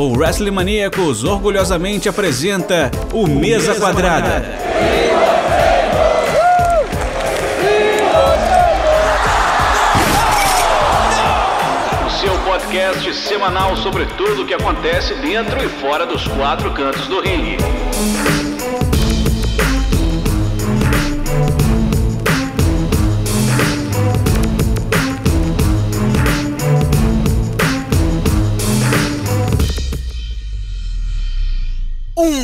[0.00, 4.42] o Wrestling Maníacos orgulhosamente apresenta o Mesa Quadrada.
[12.06, 17.06] O seu podcast semanal sobre tudo o que acontece dentro e fora dos quatro cantos
[17.06, 17.58] do ringue.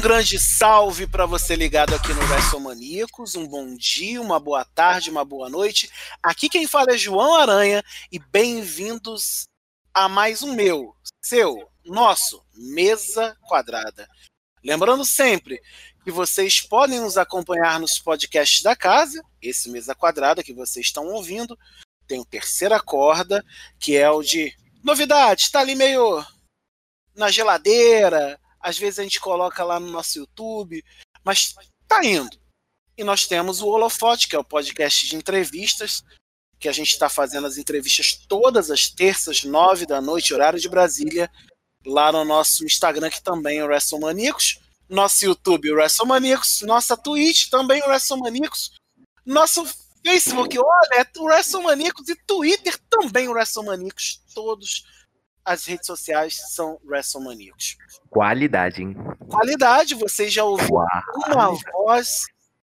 [0.09, 3.35] Grande salve para você ligado aqui no WrestleManiacos.
[3.35, 5.91] Um bom dia, uma boa tarde, uma boa noite.
[6.23, 9.49] Aqui quem fala é João Aranha e bem-vindos
[9.93, 14.09] a mais um meu, seu, nosso Mesa Quadrada.
[14.63, 15.61] Lembrando sempre
[16.05, 21.07] que vocês podem nos acompanhar nos podcasts da casa, esse Mesa Quadrada que vocês estão
[21.07, 21.59] ouvindo.
[22.07, 23.45] Tem o Terceira Corda,
[23.77, 26.25] que é o de novidade, está ali meio
[27.13, 30.85] na geladeira, às vezes a gente coloca lá no nosso YouTube,
[31.23, 31.55] mas
[31.87, 32.37] tá indo.
[32.99, 36.03] E nós temos o Holofote, que é o podcast de entrevistas,
[36.59, 40.69] que a gente está fazendo as entrevistas todas as terças, nove da noite, horário de
[40.69, 41.31] Brasília,
[41.87, 44.59] lá no nosso Instagram, que também é o WrestleManiacos,
[44.89, 48.73] nosso YouTube, o WrestleManiacos, nossa Twitch, também o WrestleManiacos,
[49.25, 49.65] nosso
[50.05, 54.85] Facebook, olha, é o WrestleManiacos e Twitter também o WrestleManiacos, todos
[55.47, 57.77] as redes sociais são WrestleManiacos.
[58.11, 58.97] Qualidade, hein?
[59.31, 60.77] Qualidade, você já ouviu
[61.27, 62.27] uma voz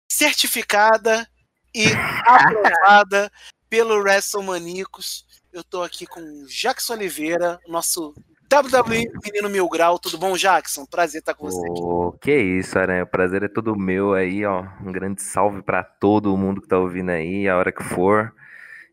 [0.09, 1.27] certificada
[1.73, 1.85] e
[2.25, 3.31] aprovada
[3.69, 5.25] pelo WrestleManiacos.
[5.51, 8.15] Eu tô aqui com o Jackson Oliveira, nosso
[8.51, 9.99] WWE Menino Mil Grau.
[9.99, 10.85] Tudo bom, Jackson?
[10.85, 11.81] Prazer estar com você aqui.
[11.81, 13.03] Oh, que isso, né?
[13.03, 14.63] O prazer é todo meu aí, ó.
[14.81, 18.33] Um grande salve para todo mundo que tá ouvindo aí, a hora que for.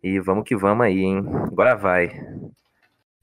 [0.03, 1.23] E vamos que vamos aí, hein?
[1.47, 2.11] Agora vai.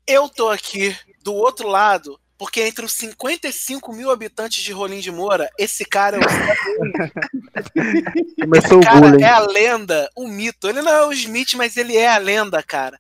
[0.08, 5.12] Eu tô aqui do outro lado, porque entre os 55 mil habitantes de Rolim de
[5.12, 6.24] Moura, esse cara é o.
[8.42, 9.24] Começou esse o cara bullying.
[9.24, 10.70] é a lenda, o mito.
[10.70, 12.98] Ele não é o Smith, mas ele é a lenda, cara.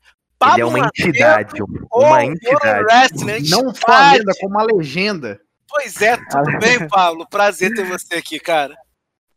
[0.53, 3.49] Ele é uma entidade, ou uma entidade.
[3.49, 5.39] Não só a lenda, como a legenda.
[5.67, 7.27] Pois é, tudo bem, Paulo?
[7.29, 8.75] Prazer ter você aqui, cara.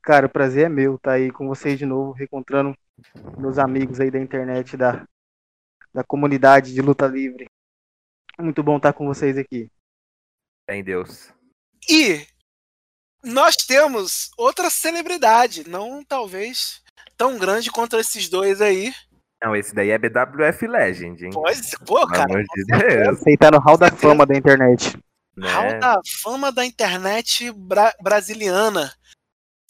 [0.02, 2.74] Cara, o prazer é meu estar aí com vocês de novo, reencontrando
[3.38, 5.04] meus amigos aí da internet, da,
[5.92, 7.46] da comunidade de luta livre.
[8.40, 9.70] Muito bom estar com vocês aqui.
[10.68, 11.32] Em Deus.
[11.88, 12.26] E
[13.22, 16.82] nós temos outra celebridade, não talvez
[17.16, 18.94] tão grande quanto esses dois aí.
[19.42, 21.30] Não, esse daí é BWF Legend, hein?
[21.32, 23.08] Pois, pô, Pelo cara, de Deus.
[23.18, 24.96] Aceitando o hall da fama da internet.
[25.38, 25.78] hall Né?
[25.78, 28.94] da fama da internet bra- brasiliana.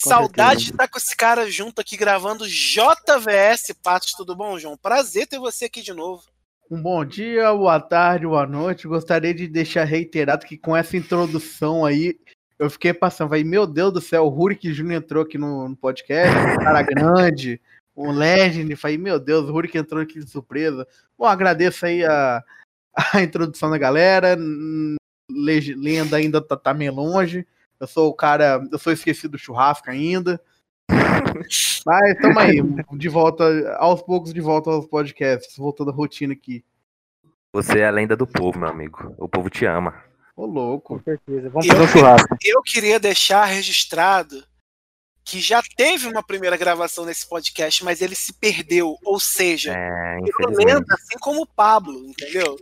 [0.03, 0.73] Com Saudade de certeza.
[0.73, 4.75] estar com esse cara junto aqui gravando JVS Patos, tudo bom, João?
[4.77, 6.23] Prazer ter você aqui de novo.
[6.71, 8.87] Um bom dia, boa tarde, boa noite.
[8.87, 12.17] Gostaria de deixar reiterado que com essa introdução aí,
[12.57, 15.75] eu fiquei passando, vai, meu Deus do céu, o Rurik Júnior entrou aqui no, no
[15.75, 17.59] podcast, um cara grande,
[17.93, 20.87] um legend, falei, meu Deus, o Rurik entrou aqui de surpresa.
[21.17, 22.41] Bom, agradeço aí a,
[23.13, 24.37] a introdução da galera,
[25.29, 27.45] lenda ainda tá, tá meio longe,
[27.81, 30.41] eu sou o cara, eu sou esquecido do churrasco ainda.
[31.85, 32.61] Mas tamo aí,
[32.97, 33.43] de volta,
[33.77, 36.63] aos poucos de volta aos podcasts, voltando à rotina aqui.
[37.53, 39.13] Você é a lenda do povo, meu amigo.
[39.17, 39.93] O povo te ama.
[40.35, 40.95] Ô, louco.
[40.97, 41.49] Com certeza.
[41.49, 42.37] Vamos Eu- fazer um churrasco.
[42.43, 44.43] Eu queria deixar registrado
[45.23, 48.95] que já teve uma primeira gravação nesse podcast, mas ele se perdeu.
[49.03, 50.17] Ou seja, É,
[50.49, 52.55] lenda, assim como o Pablo, entendeu?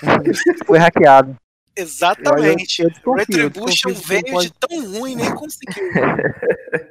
[0.66, 1.36] Foi hackeado.
[1.76, 2.82] Exatamente.
[2.82, 5.74] Eu- eu desconfio, Retribution veio de tão ruim nem conseguiu.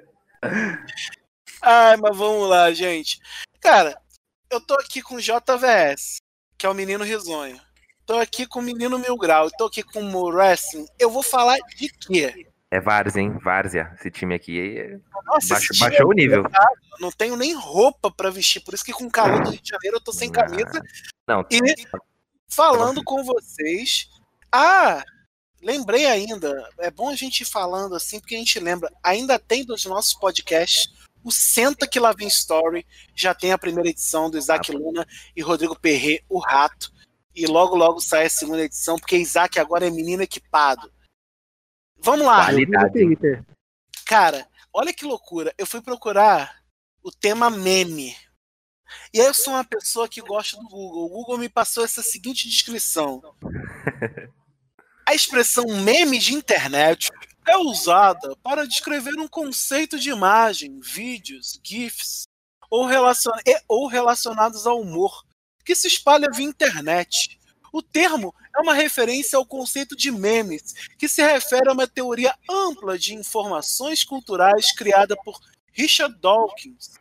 [1.62, 3.20] Ai, mas vamos lá, gente.
[3.62, 3.98] Cara,
[4.50, 6.18] eu tô aqui com o JVS,
[6.58, 7.60] que é o menino risonho.
[8.06, 9.50] Tô aqui com o menino Mil Grau.
[9.52, 10.86] Tô aqui com o Wrestling.
[11.00, 12.48] Eu vou falar de quê?
[12.70, 13.38] É Várzea, hein?
[13.42, 13.94] Várzea.
[13.98, 16.44] Esse time aqui é- Nossa, baixo- baixou é o nível.
[17.00, 18.62] Não tenho nem roupa pra vestir.
[18.62, 20.82] Por isso que com o calor do Rio de Janeiro eu tô sem camisa.
[21.28, 21.60] Não, E
[22.50, 24.10] falando com vocês.
[24.52, 25.02] Ah,
[25.64, 26.70] lembrei ainda.
[26.78, 28.92] É bom a gente ir falando assim, porque a gente lembra.
[29.02, 30.94] Ainda tem dos nossos podcasts
[31.24, 32.86] o Senta que Lá Vem Story.
[33.16, 36.92] Já tem a primeira edição do Isaac Luna e Rodrigo Perret, o Rato.
[37.34, 40.92] E logo, logo sai a segunda edição, porque Isaac agora é menino equipado.
[41.98, 42.46] Vamos lá.
[42.46, 43.46] Qualidade.
[44.06, 45.54] Cara, olha que loucura.
[45.58, 46.62] Eu fui procurar
[47.02, 48.16] o tema meme.
[49.14, 51.06] E aí eu sou uma pessoa que gosta do Google.
[51.06, 53.22] O Google me passou essa seguinte descrição.
[55.06, 57.12] A expressão meme de internet
[57.48, 62.24] é usada para descrever um conceito de imagem, vídeos, GIFs
[62.70, 65.24] ou, relacion- ou relacionados ao humor
[65.66, 67.40] que se espalha via internet.
[67.72, 72.34] O termo é uma referência ao conceito de memes, que se refere a uma teoria
[72.50, 75.40] ampla de informações culturais criada por
[75.72, 76.92] Richard Dawkins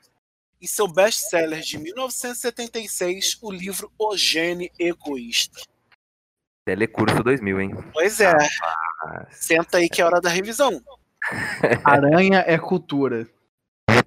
[0.60, 5.60] em seu best-seller de 1976, o livro O Gene Egoísta.
[6.64, 7.74] Telecurso 2000, hein?
[7.92, 8.32] Pois é.
[9.30, 10.80] Senta aí que é hora da revisão.
[11.84, 13.28] Aranha é cultura.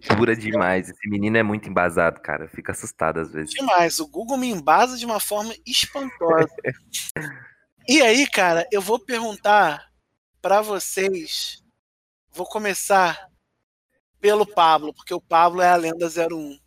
[0.07, 0.89] Cultura demais.
[0.89, 2.47] Esse menino é muito embasado, cara.
[2.47, 3.51] Fica assustado às vezes.
[3.51, 3.99] Demais.
[3.99, 6.47] O Google me embasa de uma forma espantosa.
[7.87, 9.89] e aí, cara, eu vou perguntar
[10.41, 11.61] para vocês.
[12.31, 13.27] Vou começar
[14.19, 16.59] pelo Pablo, porque o Pablo é a lenda 01.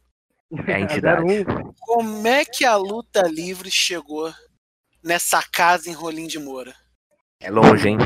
[0.67, 1.45] É a entidade.
[1.81, 4.33] Como é que a luta livre chegou
[5.03, 6.75] nessa casa em Rolim de Moura?
[7.41, 7.99] É longe, hein?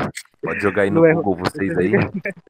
[0.42, 1.92] Pode jogar aí no Não é- Google vocês aí.
[1.94, 1.98] É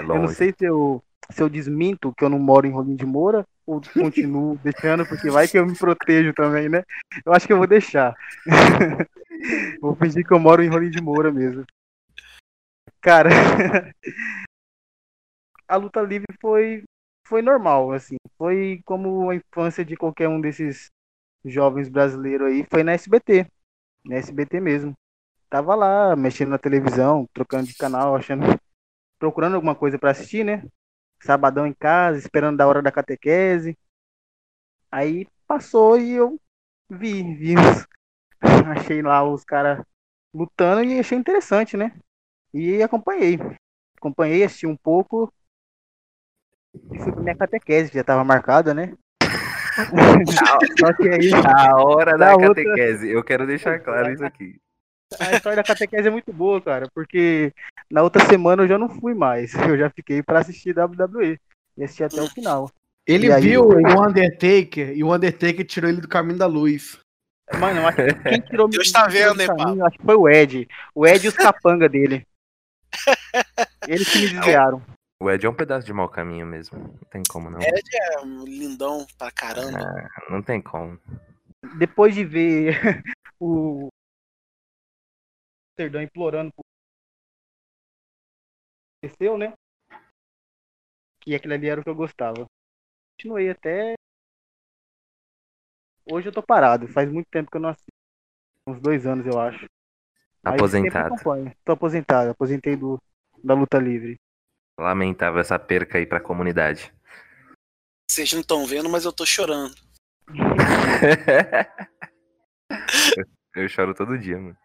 [0.00, 0.34] Eu não longe.
[0.34, 3.80] sei se eu, se eu desminto que eu não moro em Rolim de Moura ou
[3.92, 6.84] continuo deixando, porque vai que eu me protejo também, né?
[7.24, 8.14] Eu acho que eu vou deixar.
[9.80, 11.64] vou fingir que eu moro em Rolim de Moura mesmo.
[13.00, 13.30] Cara,
[15.66, 16.82] a luta livre foi,
[17.26, 18.16] foi normal, assim.
[18.36, 20.90] Foi como a infância de qualquer um desses
[21.44, 22.66] jovens brasileiros aí.
[22.70, 23.46] Foi na SBT.
[24.08, 24.94] Na SBT mesmo.
[25.50, 28.58] Tava lá, mexendo na televisão, trocando de canal, achando
[29.18, 30.64] procurando alguma coisa pra assistir, né?
[31.22, 33.76] Sabadão em casa, esperando da hora da catequese.
[34.90, 36.40] Aí passou e eu
[36.88, 37.54] vi, vi
[38.76, 39.84] achei lá os caras
[40.32, 41.94] lutando e achei interessante, né?
[42.54, 43.38] E acompanhei.
[43.98, 45.30] Acompanhei, assisti um pouco
[46.92, 48.94] e fui pra minha catequese, que já tava marcada, né?
[50.78, 53.08] Só que aí A hora da Da outra- catequese.
[53.10, 54.56] Eu quero deixar claro isso aqui.
[55.20, 57.52] a história da catequese é muito boa, cara, porque
[57.90, 59.52] na outra semana eu já não fui mais.
[59.72, 61.38] Eu já fiquei pra assistir WWE.
[61.76, 62.70] E assisti até o final.
[63.06, 66.98] Ele E aí, viu o Undertaker e o Undertaker tirou ele do caminho da luz.
[67.58, 70.68] Mano, acho que quem tirou Deus tá vendo, caminho, Acho que foi o Ed.
[70.94, 72.26] O Ed e os capanga dele.
[73.86, 74.82] Eles que me desviaram.
[75.20, 76.78] O Ed é um pedaço de mau caminho mesmo.
[76.78, 77.60] Não tem como, não.
[77.60, 79.78] Ed é um lindão pra caramba.
[80.30, 80.98] Não tem como.
[81.78, 83.02] Depois de ver
[83.40, 83.88] o
[85.72, 86.64] Amsterdã implorando por
[89.02, 89.52] aconteceu, né?
[91.20, 92.46] Que aquilo ali era o que eu gostava.
[93.16, 93.94] Continuei até
[96.10, 96.88] hoje eu tô parado.
[96.88, 97.92] Faz muito tempo que eu não assisto.
[98.66, 99.66] Uns dois anos, eu acho.
[100.44, 101.14] Aposentado.
[101.64, 102.30] Tô aposentado.
[102.30, 103.00] Aposentei do,
[103.42, 104.16] da luta livre.
[104.78, 106.92] Lamentável essa perca aí pra comunidade.
[108.08, 109.74] Vocês não estão vendo, mas eu tô chorando.
[113.16, 113.24] eu,
[113.62, 114.56] eu choro todo dia, mano.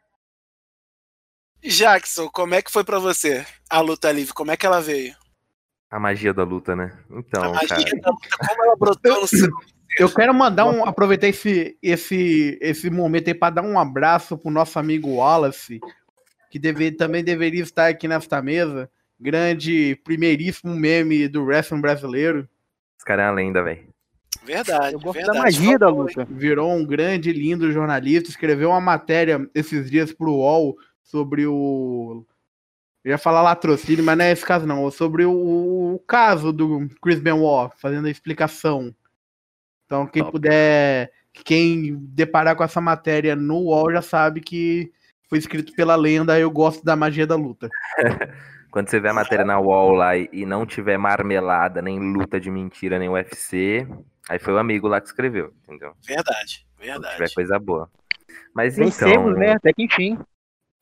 [1.63, 4.33] Jackson, como é que foi pra você a luta livre?
[4.33, 5.15] Como é que ela veio?
[5.89, 6.98] A magia da luta, né?
[7.10, 8.01] A Então, magia cara.
[8.01, 9.50] da luta, como ela brotou no seu.
[10.00, 14.50] Eu quero mandar um, aproveitar esse, esse, esse momento aí para dar um abraço pro
[14.50, 15.80] nosso amigo Wallace,
[16.50, 18.89] que deve, também deveria estar aqui nesta mesa.
[19.23, 22.45] Grande, primeiríssimo meme do wrestling brasileiro.
[22.97, 23.87] Esse cara é uma lenda, velho.
[24.43, 25.37] Verdade, Eu gosto verdade.
[25.37, 26.27] da magia da luta.
[26.29, 28.29] Virou um grande, lindo jornalista.
[28.29, 32.25] Escreveu uma matéria esses dias pro UOL sobre o.
[33.01, 34.91] Eu ia falar latrocínio, mas não é esse caso, não.
[34.91, 35.31] Sobre o,
[35.93, 38.93] o caso do Chris Benoit, fazendo a explicação.
[39.85, 40.33] Então, quem Top.
[40.33, 41.13] puder.
[41.45, 44.91] Quem deparar com essa matéria no UOL já sabe que
[45.29, 46.38] foi escrito pela lenda.
[46.38, 47.69] Eu gosto da magia da luta.
[48.74, 52.50] Quando você vê a matéria na wall lá e, não tiver marmelada, nem luta de
[52.50, 53.88] mentira, nem UFC,
[54.27, 55.94] aí foi o amigo lá que escreveu, entendeu?
[56.03, 57.36] Verdade, Se tiver verdade.
[57.36, 57.88] coisa boa.
[58.51, 59.39] Mas Vencemos, então.
[59.39, 59.51] né?
[59.51, 60.18] Até que enfim.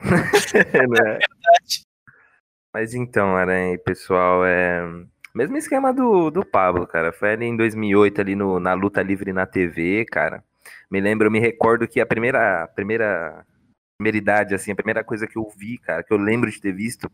[0.00, 1.18] né?
[2.72, 4.80] Mas então, Aranha, pessoal, é.
[5.34, 7.12] Mesmo esquema do, do Pablo, cara.
[7.12, 10.42] Foi ali em 2008, ali no, na Luta Livre na TV, cara.
[10.90, 13.44] Me lembro, eu me recordo que a primeira, a primeira,
[13.98, 16.72] primeira idade, assim, a primeira coisa que eu vi, cara, que eu lembro de ter
[16.72, 17.10] visto,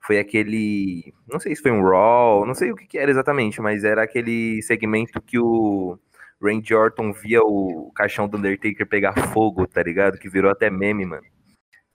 [0.00, 1.12] foi aquele.
[1.28, 4.02] Não sei se foi um Raw, não sei o que, que era exatamente, mas era
[4.02, 5.98] aquele segmento que o
[6.42, 10.18] Randy Orton via o caixão do Undertaker pegar fogo, tá ligado?
[10.18, 11.22] Que virou até meme, mano.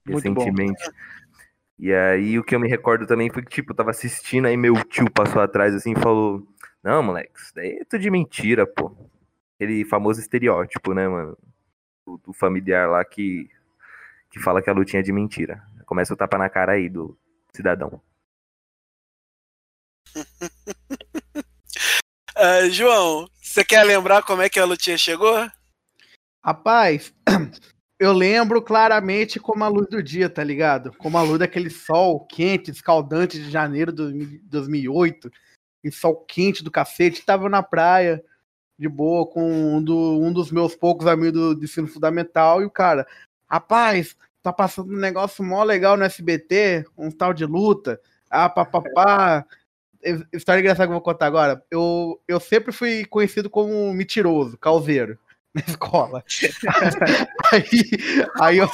[0.06, 0.42] Muito bom.
[0.42, 0.84] Recentemente.
[1.78, 4.56] E aí o que eu me recordo também foi que, tipo, eu tava assistindo, aí
[4.56, 6.48] meu tio passou atrás assim e falou:
[6.84, 8.96] Não, moleque, isso daí é tudo de mentira, pô.
[9.56, 11.38] Aquele famoso estereótipo, né, mano?
[12.06, 13.50] Do, do familiar lá que,
[14.30, 15.64] que fala que a lutinha é de mentira.
[15.86, 17.18] Começa o tapa na cara aí do
[17.56, 18.02] cidadão.
[22.38, 25.50] Ah, João, você quer lembrar como é que a lutinha chegou?
[26.44, 27.14] Rapaz,
[27.98, 30.92] eu lembro claramente como a luz do dia, tá ligado?
[30.98, 35.32] Como a luz daquele sol quente, escaldante de janeiro de 2008.
[35.82, 37.26] E sol quente do cacete.
[37.26, 38.22] Tava na praia,
[38.78, 42.62] de boa, com um, do- um dos meus poucos amigos do, do ensino fundamental.
[42.62, 43.08] E o cara,
[43.50, 48.00] rapaz, tá passando um negócio mó legal no SBT, um tal de luta.
[48.30, 49.44] Ah, papapá.
[50.32, 51.64] História engraçada que eu vou contar agora.
[51.72, 55.18] Eu, eu sempre fui conhecido como mentiroso, calzeiro,
[55.54, 56.24] na escola.
[57.52, 57.82] aí,
[58.40, 58.70] aí eu.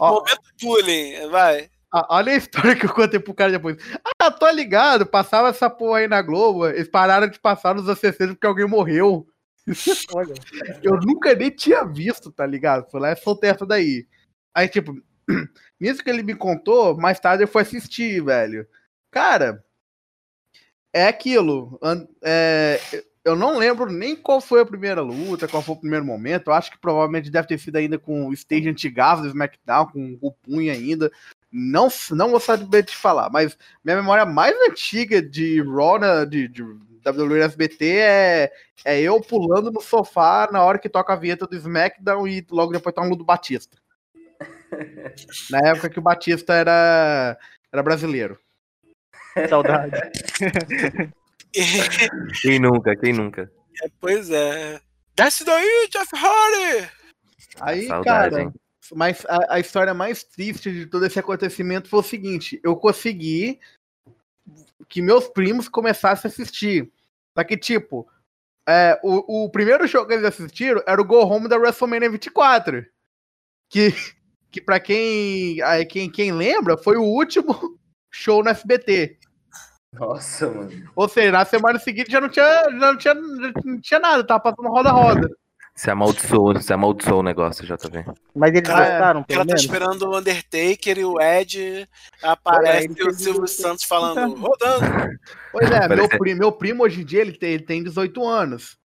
[0.00, 1.68] Ó, Momento bullying, vai.
[2.08, 3.76] olha a história que eu contei pro cara depois.
[4.20, 6.68] Ah, tô ligado, passava essa porra aí na Globo.
[6.68, 9.26] Eles pararam de passar nos acessórios porque alguém morreu.
[10.14, 10.34] Olha.
[10.80, 12.88] Eu nunca nem tinha visto, tá ligado?
[12.88, 14.06] Foi lá e soltei essa daí.
[14.54, 14.94] Aí, tipo,
[15.80, 18.66] nisso que ele me contou, mais tarde eu fui assistir, velho.
[19.10, 19.64] Cara,
[20.92, 21.78] é aquilo.
[22.22, 22.78] é,
[23.24, 26.48] eu não lembro nem qual foi a primeira luta, qual foi o primeiro momento.
[26.48, 30.18] Eu acho que provavelmente deve ter sido ainda com o stage antigaço do SmackDown, com
[30.20, 31.10] o punho ainda.
[31.50, 36.48] Não, não vou saber te falar, mas minha memória mais antiga de Raw, na- de,
[36.48, 36.62] de
[37.42, 38.52] SBT é,
[38.84, 42.72] é eu pulando no sofá na hora que toca a vinheta do SmackDown e logo
[42.72, 43.76] depois tá um do Batista.
[45.50, 47.38] Na época que o Batista era,
[47.72, 48.38] era brasileiro.
[49.48, 49.92] Saudade.
[52.40, 53.50] Quem nunca, quem nunca?
[54.00, 54.80] pois é.
[55.14, 56.88] Desce daí, Jeff Hardy!
[57.60, 58.52] Aí, Saudade, cara, hein?
[58.94, 63.60] mas a, a história mais triste de todo esse acontecimento foi o seguinte: eu consegui
[64.88, 66.90] que meus primos começassem a assistir.
[67.36, 68.08] Só que, tipo,
[68.68, 72.86] é, o, o primeiro jogo que eles assistiram era o Go Home da WrestleMania 24.
[73.70, 73.94] Que,
[74.52, 75.56] que pra quem,
[75.88, 77.58] quem, quem lembra, foi o último
[78.12, 79.16] show no SBT.
[79.94, 80.70] Nossa, mano.
[80.94, 84.24] Ou seja, na semana seguinte já não tinha, já não tinha, já não tinha nada,
[84.24, 85.28] tava passando roda-roda.
[85.74, 88.04] Você amaldiçoou, você amaldiçoou o negócio, JV.
[88.34, 89.62] Mas eles Cara, gostaram, Ela pelo tá menos?
[89.62, 91.88] esperando o Undertaker e o Ed.
[92.22, 95.18] Aparece ele o fez Silvio o- Santos falando, rodando.
[95.50, 98.22] Pois é, meu, Parece- pri- meu primo hoje em dia ele tem, ele tem 18
[98.26, 98.76] anos.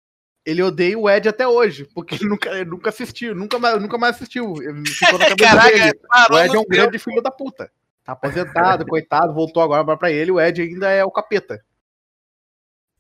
[0.47, 3.99] Ele odeia o Ed até hoje, porque ele nunca, ele nunca assistiu, nunca mais, nunca
[3.99, 4.55] mais assistiu.
[4.55, 6.01] Ficou na cabeça Caraca, dele.
[6.31, 7.69] O Ed é um grande filho da puta.
[8.05, 10.31] Tá aposentado, coitado, voltou agora pra ele.
[10.31, 11.61] O Ed ainda é o capeta.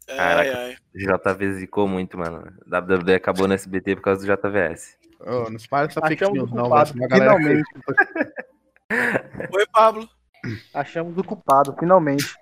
[0.09, 0.59] Ai, Caraca.
[0.59, 0.77] ai.
[0.93, 2.53] JV zicou muito, mano.
[2.67, 4.99] WWE acabou no SBT por causa do JVS.
[5.21, 6.71] Oh, não se fala essa fake news, o não.
[6.85, 7.65] finalmente.
[9.53, 10.09] Oi, Pablo.
[10.75, 12.35] Achamos o culpado, finalmente.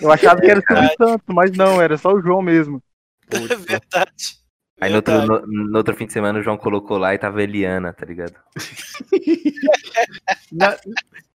[0.00, 2.82] Eu achava que era o Silvio Santos, mas não, era só o João mesmo.
[3.30, 4.43] É verdade.
[4.80, 7.42] Aí no outro, no, no outro fim de semana o João colocou lá e tava
[7.42, 8.34] Eliana, tá ligado?
[10.52, 10.76] Na-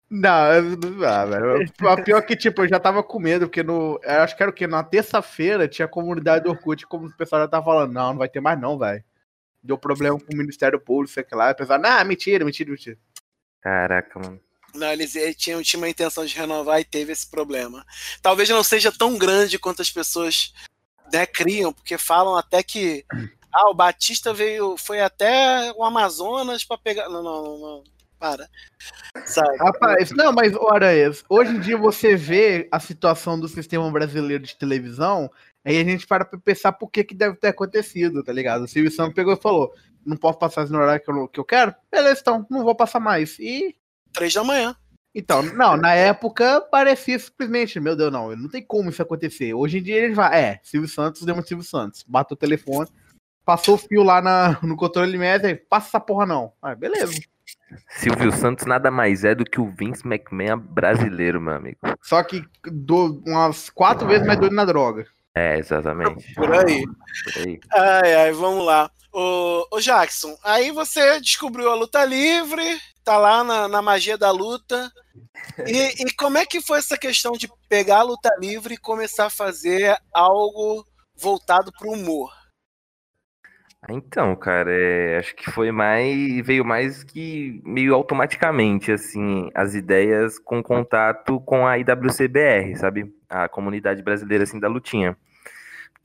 [0.10, 1.66] Não, eu- ah, velho.
[1.90, 4.00] A pior que, tipo, eu já tava com medo, porque no.
[4.04, 4.68] eu acho que era o quê?
[4.68, 8.18] Na terça-feira tinha a comunidade do Orkut, como o pessoal já tava falando, não, não
[8.18, 9.04] vai ter mais, não, velho.
[9.64, 11.52] Deu problema com o Ministério Público, sei lá.
[11.52, 12.98] O pessoal, não, mentira, mentira, mentira.
[13.62, 14.40] Caraca, mano.
[14.76, 17.84] Não, eles, eles tinham, tinham uma intenção de renovar e teve esse problema.
[18.22, 20.54] Talvez não seja tão grande quanto as pessoas
[21.12, 23.06] né, criam, porque falam até que
[23.54, 27.08] ah, o Batista veio, foi até o Amazonas para pegar.
[27.08, 27.84] Não, não, não, não.
[28.18, 28.50] Para.
[29.26, 29.58] Sabe?
[29.58, 30.90] Rapaz, não, mas olha,
[31.30, 35.30] hoje em dia você vê a situação do sistema brasileiro de televisão,
[35.66, 38.64] aí a gente para pra pensar por que que deve ter acontecido, tá ligado?
[38.64, 39.74] O Silvio Santos pegou e falou,
[40.06, 41.76] não posso passar isso no horário que eu, que eu quero?
[41.92, 43.38] Beleza, então, não vou passar mais.
[43.38, 43.76] E
[44.14, 44.74] Três da manhã.
[45.18, 49.54] Então, não, na época parecia simplesmente, meu Deus, não, não tem como isso acontecer.
[49.54, 52.90] Hoje em dia ele vai, é, Silvio Santos, deu Silvio Santos, bateu o telefone,
[53.46, 56.52] passou o fio lá na, no controle médio, aí, passa essa porra não.
[56.62, 57.14] Ah, beleza.
[57.88, 61.78] Silvio Santos nada mais é do que o Vince McMahon brasileiro, meu amigo.
[62.02, 65.08] Só que do, umas quatro vezes mais doido na droga.
[65.36, 66.34] É, exatamente.
[66.34, 66.86] Por aí.
[66.86, 67.60] Por aí.
[67.74, 68.90] Ai, ai, vamos lá.
[69.12, 72.64] Ô, ô Jackson, aí você descobriu a luta livre,
[73.04, 74.90] tá lá na, na magia da luta.
[75.68, 79.26] E, e como é que foi essa questão de pegar a luta livre e começar
[79.26, 80.86] a fazer algo
[81.18, 82.32] voltado pro humor?
[83.82, 86.46] Ah, Então, cara, é, acho que foi mais.
[86.46, 93.14] Veio mais que meio automaticamente, assim, as ideias com contato com a IWCBR, sabe?
[93.30, 95.18] A comunidade brasileira, assim, da lutinha.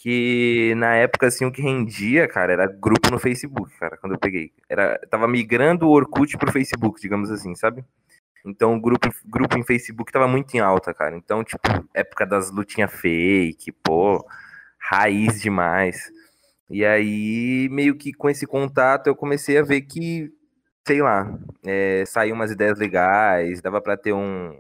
[0.02, 4.18] Que na época, assim, o que rendia, cara, era grupo no Facebook, cara, quando eu
[4.18, 4.50] peguei.
[4.66, 7.84] Era, tava migrando o Orkut pro Facebook, digamos assim, sabe?
[8.42, 11.14] Então o grupo, grupo em Facebook tava muito em alta, cara.
[11.14, 14.26] Então, tipo, época das lutinhas fake, pô,
[14.78, 16.10] raiz demais.
[16.70, 20.32] E aí, meio que com esse contato, eu comecei a ver que,
[20.86, 21.30] sei lá,
[21.62, 24.58] é, saíam umas ideias legais, dava pra ter um,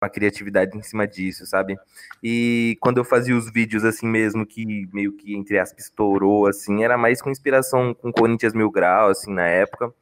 [0.00, 1.76] uma criatividade em cima disso, sabe?
[2.22, 6.84] E quando eu fazia os vídeos assim mesmo, que meio que, entre aspas, estourou, assim,
[6.84, 9.92] era mais com inspiração com Corinthians Mil Grau, assim, na época,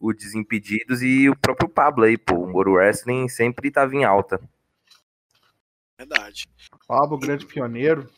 [0.00, 4.40] o Desimpedidos e o próprio Pablo aí, pô, o Moro Wrestling sempre tava em alta.
[5.98, 6.48] Verdade.
[6.86, 8.08] Pablo, grande pioneiro.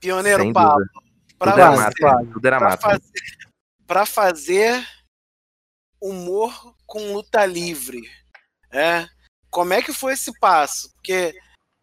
[0.00, 1.00] Pioneiro Sem Pablo, dúvida.
[1.38, 2.82] pra Tudo era mato, tudo era pra mato.
[2.82, 3.12] fazer,
[3.86, 4.86] pra fazer
[6.00, 8.02] humor com luta livre.
[8.70, 9.08] É.
[9.50, 10.92] Como é que foi esse passo?
[10.94, 11.34] Porque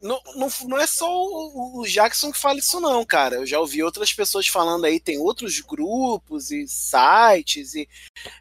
[0.02, 3.36] não, não, não é só o, o Jackson que fala isso, não, cara.
[3.36, 7.88] Eu já ouvi outras pessoas falando aí, tem outros grupos e sites e,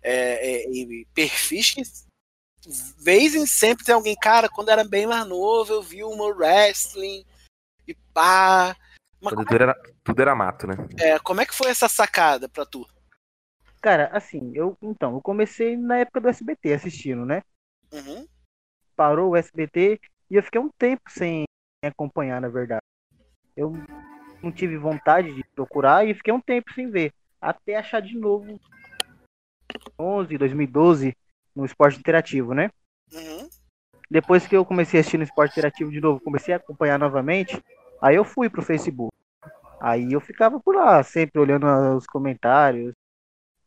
[0.03, 1.83] é, é, e perfis que
[2.99, 7.25] vez em sempre tem alguém, cara, quando era bem mais novo, eu vi uma wrestling
[7.87, 8.77] e pá.
[9.21, 10.75] Mas como tudo era, tudo era mato, né?
[10.99, 12.87] é, como é que foi essa sacada pra tu?
[13.81, 17.43] Cara, assim, eu então, eu comecei na época do SBT assistindo, né?
[17.93, 18.27] Uhum.
[18.97, 21.45] Parou o SBT e eu fiquei um tempo sem
[21.85, 22.83] acompanhar, na verdade.
[23.57, 23.73] Eu
[24.43, 28.61] não tive vontade de procurar e fiquei um tempo sem ver, até achar de novo
[29.99, 31.17] 2011, 2012
[31.55, 32.71] no esporte interativo, né?
[33.13, 33.49] Uhum.
[34.11, 37.61] Depois que eu comecei a assistir no esporte interativo de novo, comecei a acompanhar novamente,
[38.01, 39.15] aí eu fui pro Facebook.
[39.81, 42.95] Aí eu ficava por lá, sempre olhando os comentários.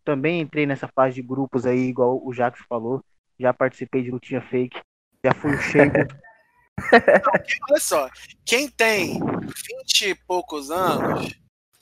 [0.03, 3.03] Também entrei nessa fase de grupos aí, igual o Jacques falou.
[3.39, 4.79] Já participei de lutinha fake.
[5.27, 6.07] Já fui o Sheamus.
[7.69, 8.09] Olha só,
[8.45, 11.33] quem tem 20 e poucos anos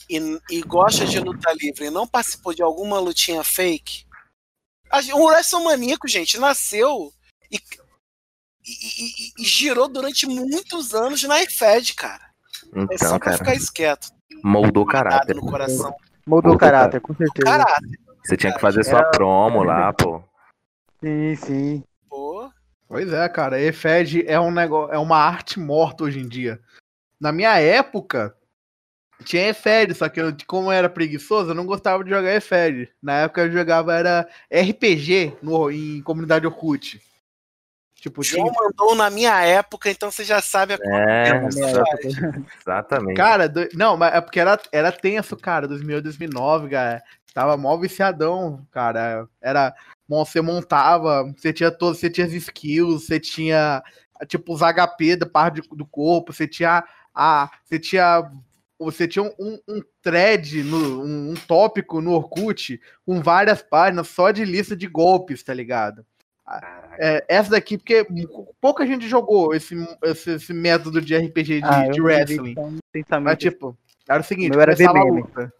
[0.09, 0.17] e,
[0.49, 4.05] e gosta de luta livre e não participou de alguma lutinha fake,
[4.89, 7.11] a o WrestleManiaco, gente, nasceu
[7.51, 7.57] e,
[8.65, 12.31] e- e- e girou durante muitos anos na iFed, cara.
[12.89, 14.07] É só Então, pra cara, ficar quieto,
[14.43, 15.35] moldou caráter.
[15.35, 15.93] no coração.
[16.25, 17.45] O Puta, caráter, com certeza.
[17.45, 20.23] Caráter, Você tinha que fazer sua promo lá, pô.
[21.03, 21.83] Sim, sim.
[22.87, 26.59] Pois é, cara, EFED é um negócio, é uma arte morta hoje em dia.
[27.19, 28.35] Na minha época,
[29.23, 32.91] tinha EFED, só que eu, como eu era preguiçoso, eu não gostava de jogar EFED.
[33.01, 37.01] Na época eu jogava era RPG no, em comunidade Orkut.
[37.95, 41.83] Tipo, O tinha, João mandou na minha época, então você já sabe a É, exa-
[42.61, 43.17] exatamente.
[43.17, 47.01] Cara, do- não, mas é porque era, era tenso, cara, 2008, 2009, cara.
[47.33, 49.27] Tava mó viciadão, cara.
[49.41, 49.73] Era,
[50.07, 53.83] você montava, você tinha todos, você tinha as skills, você tinha,
[54.27, 58.29] tipo, os HP da parte do, do corpo, você tinha a, você tinha,
[58.77, 64.31] você tinha um, um thread, no, um, um tópico no Orkut com várias páginas só
[64.31, 66.05] de lista de golpes, tá ligado?
[66.99, 68.05] É, essa daqui, porque
[68.61, 72.55] pouca gente jogou esse, esse, esse método de RPG de, Ah, de wrestling.
[72.93, 73.75] então, Mas, tipo,
[74.07, 75.53] era o seguinte, começava a luta.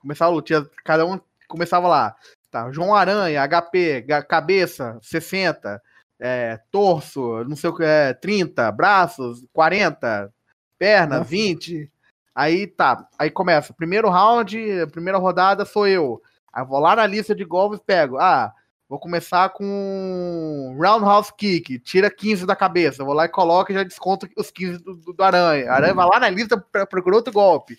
[0.00, 2.16] Começava a luta, cada um começava lá.
[2.54, 5.82] Tá, João Aranha, HP, cabeça, 60,
[6.20, 10.32] é, torso, não sei o que, é, 30, braços, 40,
[10.78, 11.30] perna, Nossa.
[11.30, 11.90] 20.
[12.32, 13.74] Aí tá, aí começa.
[13.74, 14.56] Primeiro round,
[14.92, 16.22] primeira rodada sou eu.
[16.52, 18.18] Aí vou lá na lista de golpes e pego.
[18.18, 18.52] Ah,
[18.88, 23.02] vou começar com Roundhouse Kick, tira 15 da cabeça.
[23.02, 25.72] Vou lá e coloco e já desconto os 15 do, do, do Aranha.
[25.72, 27.76] Aranha vai lá na lista pra procurar outro golpe.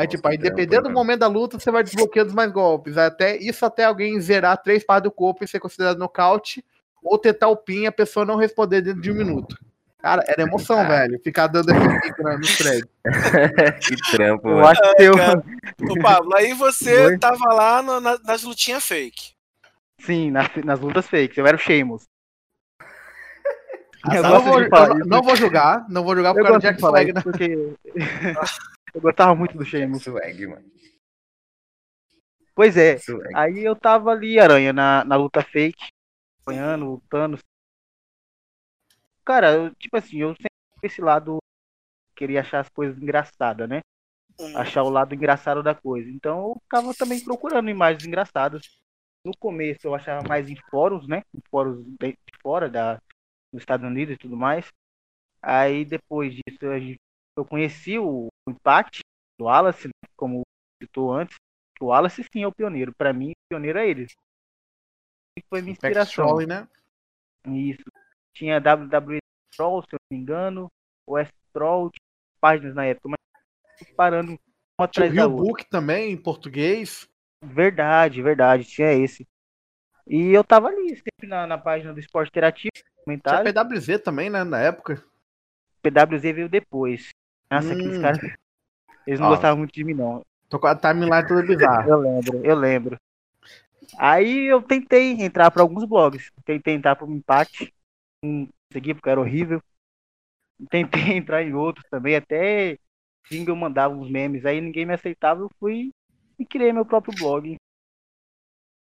[0.00, 2.96] Aí, tipo, aí dependendo do momento da luta, você vai desbloqueando mais golpes.
[2.96, 6.64] Até, isso até alguém zerar três partes do corpo e ser considerado nocaute,
[7.02, 9.56] ou tentar o pin e a pessoa não responder dentro de um minuto.
[9.98, 11.20] Cara, era emoção, velho.
[11.22, 12.84] Ficar dando esse pico na- no thread.
[13.86, 15.14] que trampo, Eu acho que eu.
[15.16, 15.44] cara.
[15.88, 17.18] Ô, Pablo, aí você Oi?
[17.18, 19.32] tava lá no- na- nas lutinhas fake.
[20.00, 21.36] Sim, nas, nas lutas fakes.
[21.36, 22.04] Eu era o Sheamus.
[24.10, 25.06] Eu Eu não, vou, eu isso.
[25.06, 27.22] não vou julgar, não vou julgar Eu por causa gosto do de Jack isso né?
[27.22, 27.74] porque
[28.94, 30.02] eu gostava muito do Sheamus.
[30.02, 30.64] Swag, mano.
[32.54, 33.34] Pois é, Swag.
[33.34, 35.90] aí eu tava ali, Aranha, na, na luta fake,
[36.42, 37.38] apanhando, lutando.
[39.24, 40.50] Cara, eu, tipo assim, eu sempre
[40.82, 41.38] esse lado
[42.16, 43.80] queria achar as coisas engraçadas, né?
[44.56, 46.10] Achar o lado engraçado da coisa.
[46.10, 48.62] Então eu ficava também procurando imagens engraçadas.
[49.24, 51.22] No começo eu achava mais em fóruns, né?
[51.34, 52.94] Em fóruns de de fora da,
[53.52, 54.66] dos Estados Unidos e tudo mais.
[55.42, 57.00] Aí depois disso a gente-
[57.40, 59.00] eu conheci o, Impact
[59.38, 60.10] do Wallace, né?
[60.16, 60.42] como
[60.82, 61.36] citou antes.
[61.80, 62.92] O Wallace sim é o pioneiro.
[62.96, 64.06] Pra mim, o pioneiro é ele.
[65.38, 66.26] E foi minha inspiração.
[66.26, 66.68] Trolley, né?
[67.46, 67.84] Isso.
[68.34, 69.18] Tinha WWE
[69.56, 70.70] Troll, se eu não me engano.
[71.06, 72.04] O S Troll, tinha
[72.40, 74.32] páginas na época, mas parando
[74.78, 75.30] uma Tinha o atrás Rio.
[75.30, 77.08] Book também, em português.
[77.42, 79.26] Verdade, verdade, tinha esse.
[80.06, 83.52] E eu tava ali, sempre na, na página do Esporte Interativo, Tinha comentário.
[83.52, 84.44] PWZ também, né?
[84.44, 85.02] Na época.
[85.82, 87.09] PWZ veio depois.
[87.50, 88.02] Nossa, aqueles Hum.
[88.02, 88.18] caras.
[89.06, 89.30] Eles não Ó.
[89.30, 90.24] gostavam muito de mim, não.
[90.48, 91.88] Tô com a timeline toda bizarra.
[91.88, 92.96] Eu lembro, eu lembro.
[93.98, 96.30] Aí eu tentei entrar para alguns blogs.
[96.44, 97.72] Tentei entrar para o Impact.
[98.24, 99.60] Não consegui porque era horrível.
[100.70, 102.14] Tentei entrar em outros também.
[102.16, 102.78] Até
[103.30, 104.44] Jingle mandava uns memes.
[104.44, 105.40] Aí ninguém me aceitava.
[105.40, 105.90] Eu fui
[106.38, 107.56] e criei meu próprio blog.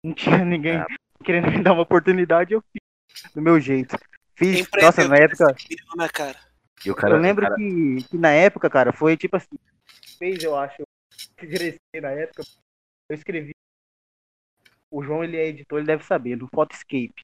[0.03, 0.87] Não tinha ninguém Ah.
[1.23, 2.53] querendo me dar uma oportunidade.
[2.53, 3.95] Eu fiz do meu jeito.
[4.35, 4.67] Fiz.
[4.81, 5.51] Nossa, na época.
[5.51, 6.37] Empreendedor, né, cara?
[6.91, 9.57] O cara, eu lembro cara- que, que na época, cara, foi tipo assim,
[10.17, 10.83] fez, eu acho,
[11.35, 12.43] crescer na época,
[13.09, 13.53] eu escrevi.
[14.91, 17.23] O João, ele é editor, ele deve saber, do Photoscape.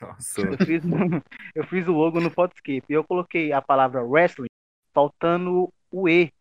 [0.00, 0.82] Nossa, Eu fiz,
[1.54, 4.48] eu fiz o logo no Podscape e eu coloquei a palavra wrestling
[4.92, 6.32] faltando o E.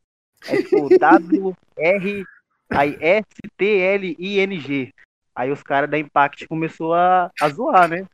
[0.48, 2.24] É tipo W R
[2.70, 4.94] aí S T L I N G.
[5.36, 8.06] Aí os caras da Impact começou a, a zoar, né?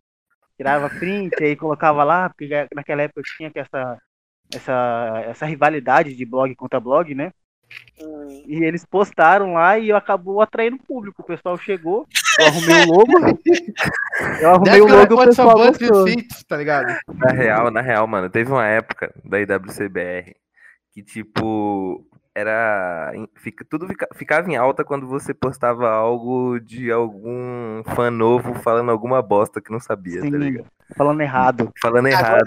[0.60, 3.98] Tirava print aí colocava lá, porque naquela época tinha que essa
[4.54, 7.32] essa essa rivalidade de blog contra blog, né?
[7.98, 11.22] Hum, E eles postaram lá e acabou atraindo público.
[11.22, 12.06] O pessoal chegou,
[12.38, 13.40] eu arrumei o logo.
[14.42, 16.06] Eu arrumei Deve o logo e o pessoal gostou.
[16.46, 16.88] Tá ligado?
[17.08, 20.36] Na real, na real, mano, teve uma época da IWCBR
[20.94, 23.12] que, tipo, era.
[23.36, 28.92] Fica, tudo fica- ficava em alta quando você postava algo de algum fã novo falando
[28.92, 30.68] alguma bosta que não sabia, tá Sim, ligado?
[30.98, 31.72] falando errado.
[31.80, 32.44] Falando errado,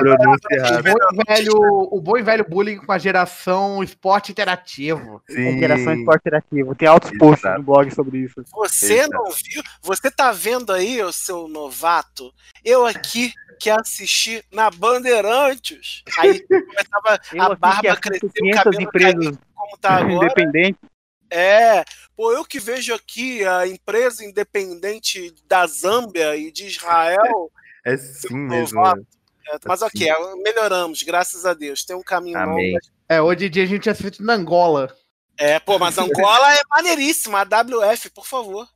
[0.00, 1.52] pronúncia O bom, e velho,
[1.92, 5.22] o bom e velho bullying com a geração esporte interativo.
[5.30, 6.74] É geração Sim, esporte interativo.
[6.74, 7.58] Tem altos posts Exato.
[7.58, 8.42] no blog sobre isso.
[8.52, 9.12] Você Exato.
[9.12, 9.62] não viu?
[9.82, 12.32] Você tá vendo aí, ô seu novato?
[12.64, 16.02] Eu aqui que assisti na Bandeirantes.
[16.18, 20.12] Aí começava Eu a barba crescer, o 500 cabelo empresas como tá agora.
[20.14, 20.90] independentes.
[21.30, 21.84] É,
[22.16, 27.50] pô, eu que vejo aqui a empresa independente da Zâmbia e de Israel.
[27.84, 28.80] é sim mesmo.
[28.80, 29.06] mano.
[29.48, 30.08] é, Mas ok,
[30.42, 31.84] melhoramos, graças a Deus.
[31.84, 32.72] Tem um caminho Amém.
[32.72, 32.86] longo.
[33.08, 34.94] É, hoje em dia a gente assiste na Angola.
[35.36, 37.40] É, pô, mas Angola é maneiríssima.
[37.40, 38.68] A WF, por favor.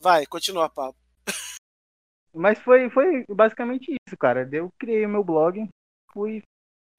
[0.00, 0.96] Vai, continua, Pablo.
[2.34, 4.48] Mas foi, foi basicamente isso, cara.
[4.52, 5.68] Eu criei o meu blog,
[6.12, 6.42] fui.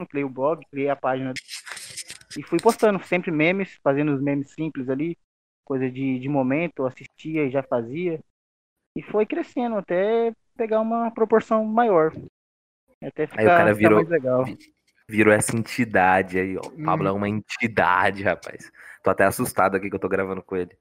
[0.09, 1.33] Criei o blog, criei a página.
[2.37, 5.17] E fui postando sempre memes, fazendo os memes simples ali.
[5.65, 8.19] Coisa de, de momento, assistia e já fazia.
[8.97, 12.11] E foi crescendo até pegar uma proporção maior.
[13.01, 14.45] Até ficar, Aí o cara ficar virou- mais legal.
[15.07, 16.61] Virou essa entidade aí, ó.
[16.61, 18.71] O Pablo é uma entidade, rapaz.
[19.03, 20.71] Tô até assustado aqui que eu tô gravando com ele.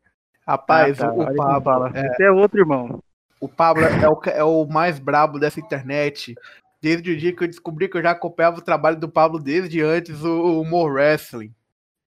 [0.47, 1.97] Rapaz, Ah, tá, o, Pablo.
[1.97, 3.03] É, Esse é outro irmão.
[3.43, 6.35] O Pablo é o, é o mais brabo dessa internet.
[6.81, 9.81] Desde o dia que eu descobri que eu já acompanhava o trabalho do Pablo desde
[9.83, 11.53] antes, o, o More Wrestling.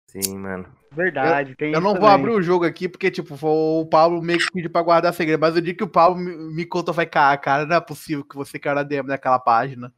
[0.08, 0.66] Sim, mano.
[0.92, 2.16] Verdade, tem Eu isso não vou também.
[2.16, 5.40] abrir o jogo aqui porque, tipo, foi o Pablo meio que pediu pra guardar segredo.
[5.42, 8.24] Mas o dia que o Pablo me, me contou, vai, cara, cara, não é possível
[8.24, 9.92] que você cara DM naquela página.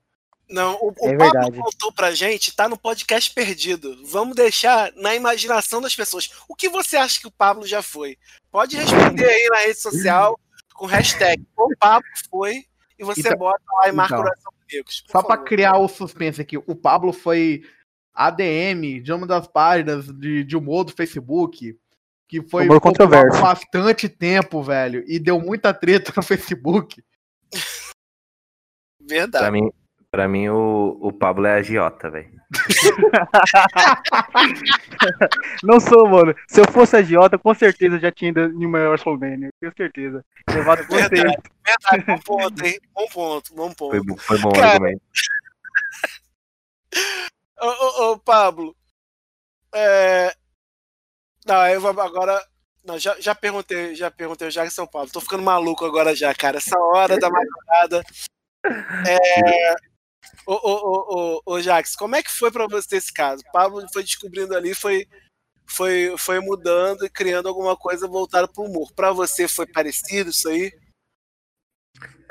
[0.49, 1.57] Não, o, o É Pablo verdade.
[1.59, 3.95] contou pra gente, tá no podcast perdido.
[4.07, 6.31] Vamos deixar na imaginação das pessoas.
[6.47, 8.17] O que você acha que o Pablo já foi?
[8.49, 10.39] Pode responder aí na rede social
[10.77, 12.63] com hashtag o Pablo foi
[12.97, 14.19] e você Então- bota lá e marca então.
[14.21, 15.01] o Coração Amigos.
[15.01, 15.45] por Só pra favor.
[15.49, 17.63] criar o suspense aqui, o Pablo foi
[18.13, 21.77] ADM de uma das páginas de, de humor do Facebook,
[22.27, 22.81] que foi por
[23.41, 27.01] bastante tempo, velho, e deu muita treta no Facebook.
[29.07, 29.51] Pra Verdade.
[29.51, 29.69] mim,
[30.11, 32.37] pra mim o, o Pablo é agiota, velho.
[35.63, 36.35] Não sou, mano.
[36.47, 39.49] Se eu fosse agiota, com certeza eu já tinha ido em uma WrestleMania.
[39.59, 40.25] Tenho certeza.
[40.49, 41.21] Levado com Verdade.
[41.21, 41.35] vocês.
[41.65, 42.79] Verdade, bom ponto, hein?
[42.93, 44.05] Bom ponto, bom ponto.
[44.05, 45.01] Foi, foi bom o Cara, argumento.
[47.59, 48.75] Ô, ô, ô, Pablo.
[49.73, 50.31] É...
[51.45, 52.39] Não, eu vou agora.
[52.85, 55.09] Não, já, já perguntei, já perguntei já em São Paulo.
[55.09, 56.57] Tô ficando maluco agora já, cara.
[56.57, 58.03] Essa hora da madrugada.
[59.07, 59.75] É...
[60.45, 63.43] Ô, ô, ô, ô, ô, Jax, como é que foi pra você esse caso?
[63.47, 65.07] O Pablo foi descobrindo ali, foi,
[65.65, 68.91] foi, foi mudando e criando alguma coisa voltada pro humor.
[68.95, 70.71] Pra você foi parecido isso aí?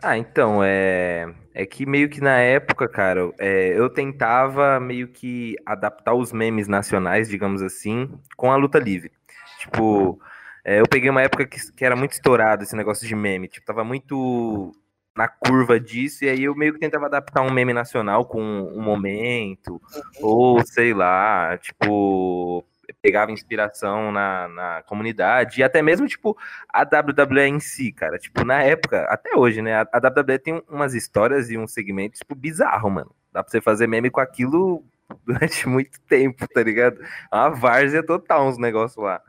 [0.02, 5.56] Ah, então, é, é que meio que na época, cara, é, eu tentava meio que
[5.64, 9.10] adaptar os memes nacionais, digamos assim, com a luta livre.
[9.58, 10.20] Tipo,
[10.64, 13.66] é, eu peguei uma época que, que era muito estourado esse negócio de meme, tipo,
[13.66, 14.72] tava muito
[15.16, 18.82] na curva disso, e aí eu meio que tentava adaptar um meme nacional com um
[18.82, 19.80] momento,
[20.20, 22.64] ou sei lá, tipo,
[23.02, 26.36] pegava inspiração na, na comunidade, e até mesmo, tipo,
[26.68, 28.18] a WWE em si, cara.
[28.18, 29.76] Tipo, na época, até hoje, né?
[29.82, 33.10] A, a WWE tem umas histórias e uns segmentos, tipo, bizarro, mano.
[33.32, 34.84] Dá pra você fazer meme com aquilo
[35.26, 37.00] durante muito tempo, tá ligado?
[37.02, 39.20] É Uma várzea total, uns negócios lá.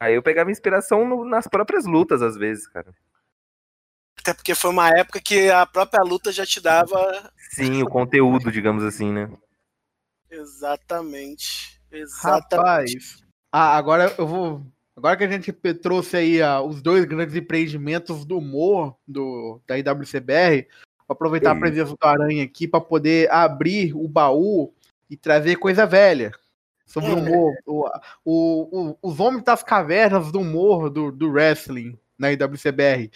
[0.00, 2.92] Aí eu pegava inspiração no- nas próprias lutas, às vezes, cara.
[4.28, 7.32] Até porque foi uma época que a própria luta já te dava.
[7.50, 9.30] Sim, o conteúdo, digamos assim, né?
[10.30, 11.80] Exatamente.
[11.90, 12.54] Exatamente.
[12.54, 12.92] Rapaz.
[13.50, 14.66] Ah, agora eu vou.
[14.94, 19.78] Agora que a gente trouxe aí ah, os dois grandes empreendimentos do humor do, da
[19.78, 20.68] IWCBR,
[21.06, 21.60] vou aproveitar a Sim.
[21.60, 24.74] presença do Aranha aqui para poder abrir o baú
[25.08, 26.32] e trazer coisa velha
[26.84, 27.20] sobre o Hum.
[27.20, 27.54] humor.
[27.64, 27.88] O,
[28.26, 33.10] o, o- os homens das cavernas do humor do, do wrestling na IWCBR.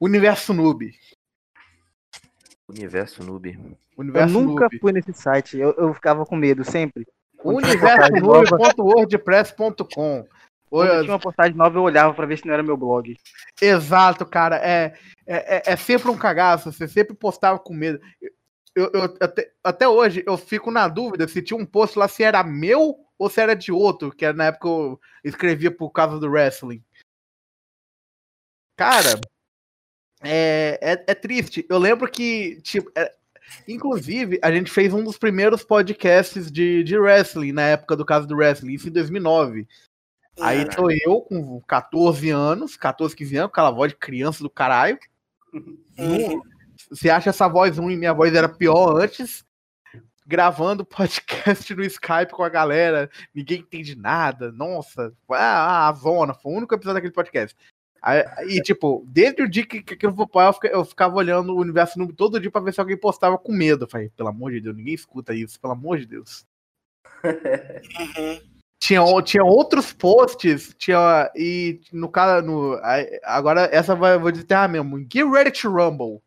[0.00, 0.92] Universo Noob.
[2.70, 3.52] Universo noob.
[3.52, 4.78] Eu Universo nunca Noob.
[4.78, 5.58] fui nesse site.
[5.58, 7.04] Eu, eu ficava com medo sempre.
[7.44, 10.26] universonoob.wordpress.com
[10.70, 13.16] Quando tinha uma postagem nova, eu olhava pra ver se não era meu blog.
[13.60, 14.54] Exato, cara.
[14.56, 14.94] É,
[15.26, 16.70] é, é, é sempre um cagaço.
[16.72, 18.00] Você sempre postava com medo.
[18.74, 22.22] Eu, eu, até, até hoje eu fico na dúvida se tinha um post lá se
[22.22, 26.20] era meu ou se era de outro, que era na época eu escrevia por causa
[26.20, 26.80] do wrestling.
[28.78, 29.20] Cara,
[30.22, 31.64] é, é, é triste.
[31.68, 33.12] Eu lembro que, tipo, é,
[33.66, 38.26] inclusive, a gente fez um dos primeiros podcasts de, de wrestling na época do caso
[38.26, 39.66] do wrestling, isso em 2009.
[40.40, 44.50] Aí tô eu com 14 anos, 14, 15 anos, com aquela voz de criança do
[44.50, 44.98] caralho.
[45.98, 46.40] Uhum.
[46.88, 47.96] Você acha essa voz ruim?
[47.96, 49.44] Minha voz era pior antes.
[50.26, 54.50] Gravando podcast no Skype com a galera, ninguém entende nada.
[54.50, 57.54] Nossa, ah, a zona, foi o único episódio daquele podcast.
[58.02, 61.16] Aí, e, tipo, desde o dia que, que aquilo foi pro eu, fica- eu ficava
[61.16, 63.84] olhando o universo todo dia pra ver se alguém postava com medo.
[63.84, 66.46] Eu falei, pelo amor de Deus, ninguém escuta isso, pelo amor de Deus.
[67.24, 68.40] Uhum.
[68.82, 71.30] Tinha, tinha outros posts, tinha.
[71.36, 72.46] E no caso.
[72.46, 72.80] No,
[73.22, 74.98] agora, essa vai, eu vou deterrar mesmo.
[75.00, 76.22] Get Ready to Rumble.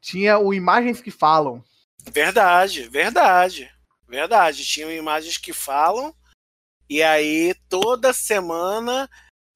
[0.00, 1.62] Tinha o Imagens que Falam.
[2.10, 3.70] Verdade, verdade.
[4.08, 4.64] Verdade.
[4.64, 6.14] Tinham imagens que falam.
[6.88, 9.08] E aí, toda semana,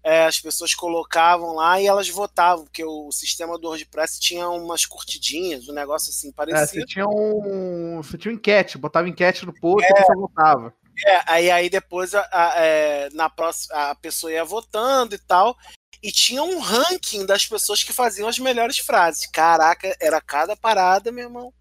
[0.05, 4.87] é, as pessoas colocavam lá e elas votavam, porque o sistema do WordPress tinha umas
[4.87, 6.87] curtidinhas, um negócio assim É, você parecido.
[6.87, 8.01] tinha um.
[8.03, 10.73] Você tinha um enquete, botava enquete no post e você votava.
[11.07, 15.57] É, aí, aí depois a, a- é, na próxima, a pessoa ia votando e tal.
[16.03, 19.27] E tinha um ranking das pessoas que faziam as melhores frases.
[19.27, 21.53] Caraca, era cada parada, meu irmão.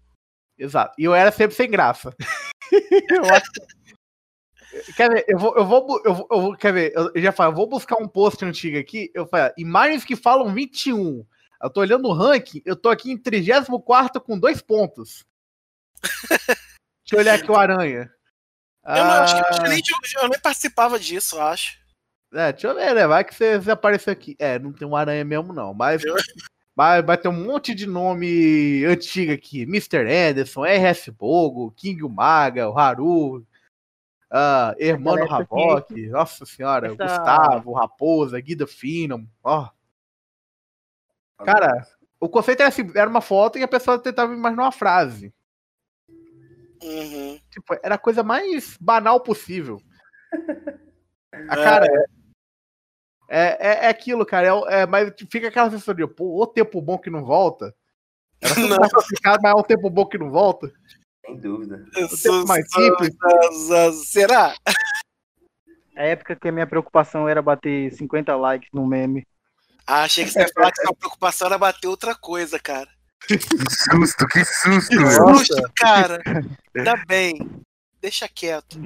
[0.56, 0.94] Exato.
[0.98, 2.14] E eu era sempre sem graça.
[3.10, 3.77] eu acho que-
[4.96, 7.52] Quer ver, eu vou, eu vou, eu vou, eu vou- quer ver, eu já falei,
[7.52, 11.24] eu vou buscar um post antigo aqui, eu falei, imagens que falam 21.
[11.62, 15.24] Eu tô olhando o ranking, eu tô aqui em 34 com dois pontos.
[17.04, 18.10] Deixa eu olhar aqui o Aranha.
[18.84, 19.82] Eu, não, acho que- acho que Ah, nem,
[20.22, 21.78] eu nem participava disso, eu acho.
[22.34, 23.06] é, deixa eu ver, né?
[23.06, 24.36] Vai que você, você apareceu aqui.
[24.38, 25.72] É, não tem um aranha mesmo, não.
[25.74, 26.14] Mas Eu-
[26.76, 29.62] vai, vai ter um monte de nome antigo aqui.
[29.62, 30.06] Mr.
[30.06, 33.44] Anderson, RS Bogo, King Maga, o Haru,
[34.30, 39.68] ah, Hermano aqui- Havok, nossa senhora, Essa- Gustavo, Raposa, Guida Finom, ó.
[41.44, 41.86] Cara,
[42.20, 45.32] o conceito era assim, era uma foto e a pessoa tentava imaginar uma frase.
[46.82, 47.40] Uhum.
[47.50, 49.80] Tipo, era a coisa mais banal possível.
[51.32, 51.64] A É.
[51.64, 51.86] cara.
[53.30, 54.46] É, é, é aquilo, cara.
[54.48, 57.74] É, é, mas fica aquela sensação de, pô, o tempo bom que não volta.
[58.40, 58.88] Era Não.
[58.88, 60.72] complicado, mas é um tempo bom que não volta.
[61.28, 61.84] Sem dúvida.
[62.46, 63.14] Mais simples.
[64.08, 64.54] Será?
[65.94, 69.26] A época que a minha preocupação era bater 50 likes no meme.
[69.86, 72.88] Ah, achei que você ia falar que sua preocupação era bater outra coisa, cara.
[73.26, 76.22] Que susto, que susto, Que susto, cara.
[76.84, 77.38] Tá bem.
[78.00, 78.78] Deixa quieto.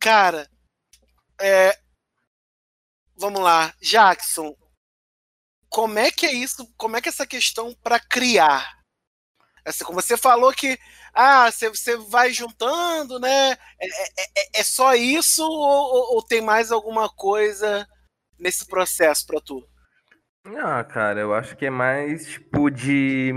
[0.00, 0.48] Cara,
[1.40, 1.78] é...
[3.16, 3.72] vamos lá.
[3.80, 4.56] Jackson,
[5.68, 6.66] como é que é isso?
[6.76, 8.78] Como é que é essa questão para criar?
[9.64, 10.78] Essa, como você falou que
[11.18, 13.50] ah, você, vai juntando, né?
[13.80, 17.86] É, é- é- é só isso ou, ou- tem mais alguma coisa
[18.38, 19.66] nesse processo para tu?
[20.56, 23.32] Ah, cara, eu acho que é mais tipo de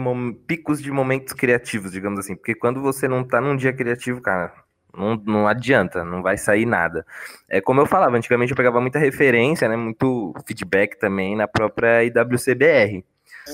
[0.47, 2.35] picos de momentos criativos, digamos assim.
[2.35, 4.53] Porque quando você não tá num dia criativo, cara,
[4.95, 7.03] não, não adianta, não vai sair nada.
[7.49, 9.75] É como eu falava, antigamente eu pegava muita referência, né?
[9.75, 13.03] Muito feedback também na própria IWCBR.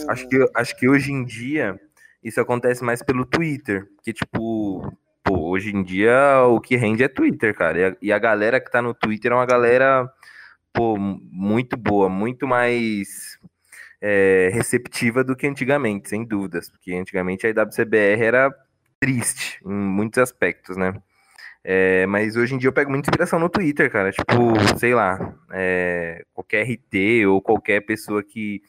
[0.10, 1.80] Acho que, acho que hoje em dia
[2.28, 3.88] isso acontece mais pelo Twitter.
[4.04, 4.92] Que, tipo,
[5.24, 7.80] pô, hoje em dia o que rende é Twitter, cara.
[7.80, 10.10] E a, e a galera que tá no Twitter é uma galera,
[10.74, 13.40] pô, muito boa, muito mais
[14.02, 16.70] é, receptiva do que antigamente, sem dúvidas.
[16.70, 18.54] Porque antigamente a IWCBR era
[19.00, 20.94] triste em muitos aspectos, né?
[21.64, 24.12] É, mas hoje em dia eu pego muita inspiração no Twitter, cara.
[24.12, 28.62] Tipo, sei lá, é, qualquer RT ou qualquer pessoa que,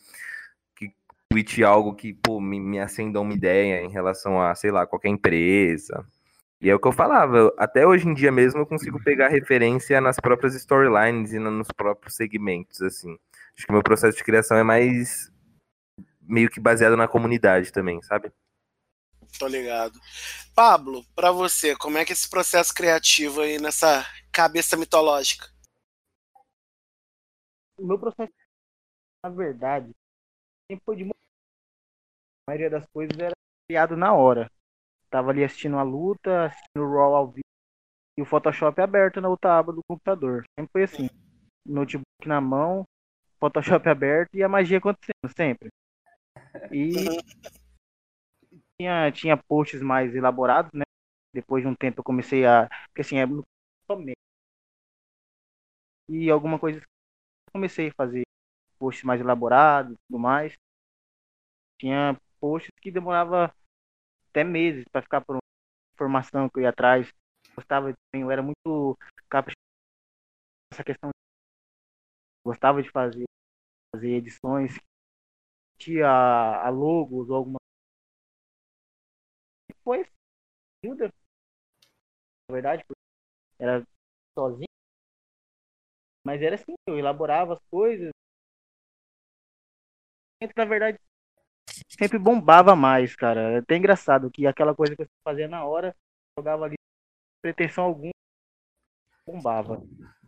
[1.28, 4.86] que tweete algo que, pô, me, me acenda uma ideia em relação a, sei lá,
[4.86, 6.06] qualquer empresa.
[6.60, 10.00] E é o que eu falava, até hoje em dia mesmo eu consigo pegar referência
[10.00, 13.16] nas próprias storylines e nos próprios segmentos, assim.
[13.56, 15.30] Acho que o meu processo de criação é mais
[16.20, 18.32] meio que baseado na comunidade também, sabe?
[19.38, 20.00] Tô ligado.
[20.54, 25.46] Pablo, pra você, como é que é esse processo criativo aí nessa cabeça mitológica?
[27.78, 28.32] O meu processo,
[29.22, 29.94] na verdade,
[30.76, 33.34] foi de A maioria das coisas era
[33.66, 34.50] criado na hora.
[35.10, 37.42] Tava ali assistindo a luta, assistindo o Raw ao vivo
[38.18, 40.44] e o Photoshop aberto na outra aba do computador.
[40.58, 41.08] Sempre foi assim.
[41.64, 42.84] Notebook na mão,
[43.38, 45.68] Photoshop aberto e a magia acontecendo, sempre.
[46.72, 46.92] E
[48.76, 50.84] tinha, tinha posts mais elaborados, né?
[51.32, 52.68] Depois de um tempo eu comecei a.
[52.88, 53.26] Porque assim, é
[53.86, 53.96] só.
[56.08, 56.80] E alguma coisa
[57.52, 58.27] comecei a fazer
[58.78, 60.54] posts mais elaborados e tudo mais.
[61.78, 63.52] Tinha posts que demorava
[64.30, 65.38] até meses para ficar por
[65.94, 67.12] informação que eu ia atrás.
[67.56, 68.98] Gostava, eu era muito
[69.30, 69.56] caprichoso
[70.72, 71.10] essa questão.
[72.44, 73.24] Gostava de fazer,
[73.94, 74.78] fazer edições,
[75.78, 77.58] tinha a logos ou alguma
[79.66, 80.06] Depois,
[80.84, 81.12] ajuda,
[82.48, 82.84] na verdade,
[83.58, 83.84] era
[84.38, 84.68] sozinho.
[86.24, 88.10] Mas era assim, eu elaborava as coisas.
[90.56, 90.98] Na verdade,
[91.88, 93.52] sempre bombava mais, cara.
[93.52, 95.94] É até engraçado que aquela coisa que você fazia na hora,
[96.38, 96.76] jogava ali
[97.42, 98.12] pretensão alguma,
[99.26, 99.82] bombava.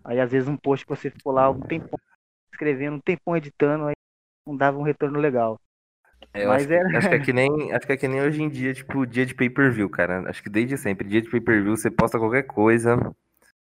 [0.05, 1.99] Aí às vezes um post que você ficou lá um tempão
[2.53, 3.95] escrevendo, um tempão editando, aí
[4.47, 5.61] não dava um retorno legal.
[6.33, 6.99] É, Mas acho, era...
[6.99, 9.25] acho, que é que nem, acho que é que nem hoje em dia, tipo, dia
[9.25, 10.29] de pay-per-view, cara.
[10.29, 12.97] Acho que desde sempre, dia de pay-per-view, você posta qualquer coisa.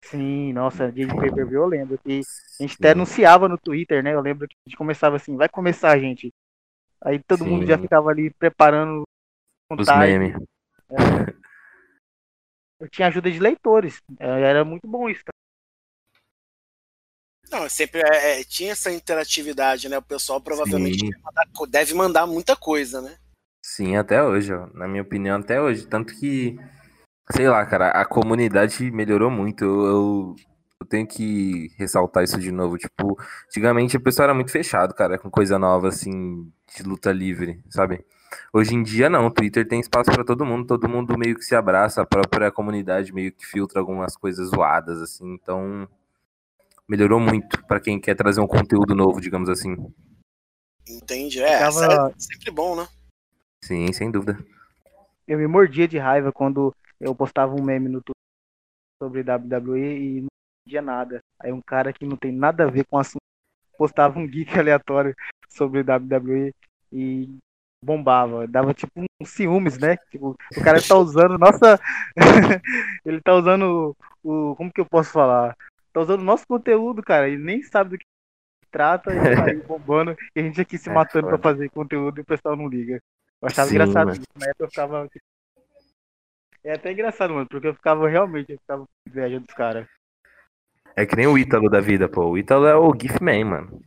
[0.02, 2.22] Sim, nossa, dia de pay-per-view eu lembro que
[2.60, 4.14] a gente até anunciava no Twitter, né?
[4.14, 6.34] Eu lembro que a gente começava assim, vai começar, gente.
[7.04, 7.50] Aí todo Sim.
[7.50, 9.04] mundo já ficava ali preparando
[9.72, 10.36] os memes.
[10.92, 11.40] É.
[12.80, 14.02] Eu tinha ajuda de leitores.
[14.20, 15.24] É, era muito bom isso.
[17.52, 19.98] Não, sempre é, é, tinha essa interatividade, né?
[19.98, 23.18] O pessoal provavelmente mandar, deve mandar muita coisa, né?
[23.66, 24.68] Sim, até hoje, ó.
[24.74, 25.86] na minha opinião, até hoje.
[25.88, 26.58] Tanto que,
[27.32, 29.64] sei lá, cara, a comunidade melhorou muito.
[29.66, 30.36] Eu, eu,
[30.82, 32.78] eu, tenho que ressaltar isso de novo.
[32.78, 37.64] Tipo, antigamente o pessoal era muito fechado, cara, com coisa nova, assim, de luta livre,
[37.70, 38.06] sabe?
[38.54, 39.28] Hoje em dia, não.
[39.28, 40.68] O Twitter tem espaço para todo mundo.
[40.68, 42.02] Todo mundo meio que se abraça.
[42.02, 45.34] A própria comunidade meio que filtra algumas coisas zoadas, assim.
[45.34, 45.88] Então
[46.88, 49.76] melhorou muito para quem quer trazer um conteúdo novo, digamos assim.
[50.88, 51.40] Entendi.
[51.40, 52.10] É, Tava...
[52.10, 52.88] é sempre bom, né?
[53.64, 54.38] Sim, sem dúvida.
[55.28, 58.14] Eu me mordia de raiva quando eu postava um meme no Twitter
[59.02, 60.26] sobre WWE e
[60.70, 61.24] entendia nada.
[61.40, 63.20] Aí um cara que não tem nada a ver com o assunto
[63.78, 65.16] postava um gif aleatório
[65.50, 66.54] sobre WWE
[66.92, 67.38] e
[67.84, 69.96] bombava, dava tipo um ciúmes, né?
[70.12, 71.80] Tipo, o cara tá usando, nossa,
[73.06, 75.56] ele tá usando o, como que eu posso falar?
[75.94, 78.06] tá usando nosso conteúdo, cara, e nem sabe do que
[78.70, 82.20] trata e tá aí bombando e a gente aqui se é matando pra fazer conteúdo
[82.20, 83.02] e o pessoal não liga.
[83.42, 84.18] Eu achava Sim, engraçado mano.
[84.18, 85.08] isso, na época eu ficava.
[85.08, 85.26] Tipo,
[86.66, 89.88] é até engraçado, mano, porque eu ficava realmente, eu ficava com inveja dos caras.
[91.00, 92.26] É que nem o Ítalo da vida, pô.
[92.26, 93.82] O Ítalo é o GIF Man, mano.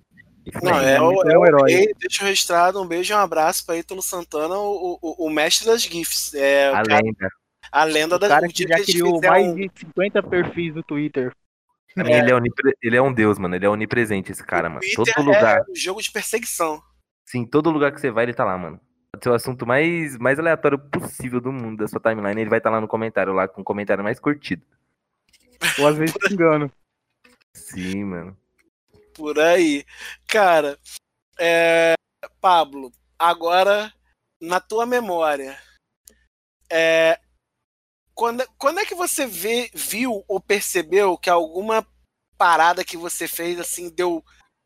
[0.46, 0.83] GIF não, Man.
[0.83, 1.92] é, o, é, o, herói.
[2.01, 5.66] deixa eu registrar um beijo e um abraço pra Ítalo Santana, o, o, o mestre
[5.66, 6.33] das GIFs.
[6.33, 7.29] É, a cara, lenda.
[7.70, 9.55] A lenda da cara que já criou mais um...
[9.57, 11.35] de 50 perfis no Twitter.
[11.94, 12.72] Pra mim, ele, é onipre...
[12.83, 13.55] ele é um deus, mano.
[13.57, 14.81] Ele é onipresente, esse cara, mano.
[14.96, 15.59] Todo lugar.
[15.59, 16.81] É um jogo de perseguição.
[17.27, 18.81] Sim, todo lugar que você vai, ele tá lá, mano.
[19.12, 22.40] Pode ser o assunto mais, mais aleatório possível do mundo da sua timeline.
[22.40, 24.62] Ele vai estar tá lá no comentário, lá com o comentário mais curtido.
[25.79, 26.72] Ou às vezes te engano.
[27.54, 28.36] Sim, mano.
[29.14, 29.84] Por aí.
[30.26, 30.78] Cara,
[31.38, 31.94] é...
[32.40, 33.92] Pablo, agora,
[34.40, 35.60] na tua memória,
[36.70, 37.20] é...
[38.14, 41.86] Quando, quando é que você vê, viu ou percebeu que alguma
[42.36, 44.24] parada que você fez assim deu,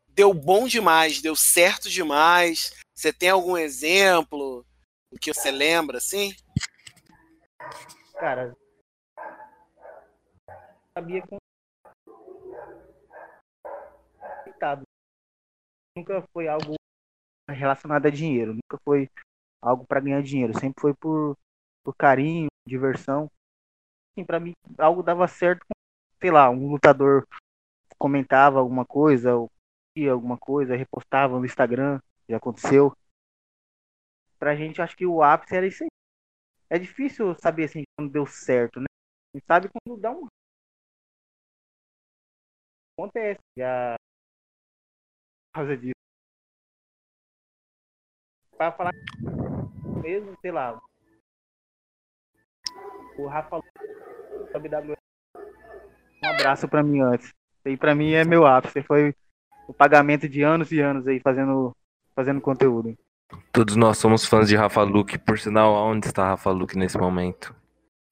[0.09, 2.73] deu bom demais, deu certo demais?
[2.93, 4.65] Você tem algum exemplo
[5.21, 6.35] que você lembra assim?
[8.19, 8.55] Cara,
[10.93, 11.37] sabia que
[15.97, 16.75] nunca foi algo
[17.49, 19.09] relacionado a dinheiro, nunca foi
[19.61, 21.37] algo para ganhar dinheiro, sempre foi por,
[21.83, 23.29] por carinho, diversão
[24.11, 25.65] assim, para mim algo dava certo,
[26.19, 27.27] sei lá, um lutador
[27.97, 29.51] comentava alguma coisa, ou
[29.95, 32.95] ia alguma coisa, repostava no Instagram, já aconteceu.
[34.39, 35.89] Pra gente, acho que o ápice era isso aí.
[36.69, 38.85] É difícil saber assim quando deu certo, né?
[39.33, 40.27] A gente sabe quando dá um.
[42.95, 43.96] Acontece, já.
[45.57, 45.95] Causa disso.
[48.55, 48.93] Pra falar
[50.03, 50.79] mesmo, sei lá.
[53.17, 53.59] O Rafa
[54.53, 54.95] WWE.
[56.23, 57.33] Um abraço para mim antes.
[57.65, 58.83] E para mim é meu ápice.
[58.83, 59.15] Foi
[59.67, 61.75] o pagamento de anos e anos aí fazendo,
[62.15, 62.95] fazendo conteúdo.
[63.51, 67.55] Todos nós somos fãs de Rafa Luke, por sinal, onde está Rafa Luke nesse momento?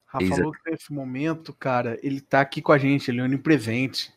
[0.04, 0.42] Rafa Isa.
[0.42, 4.15] Luke nesse momento, cara, ele tá aqui com a gente, ele é onipresente.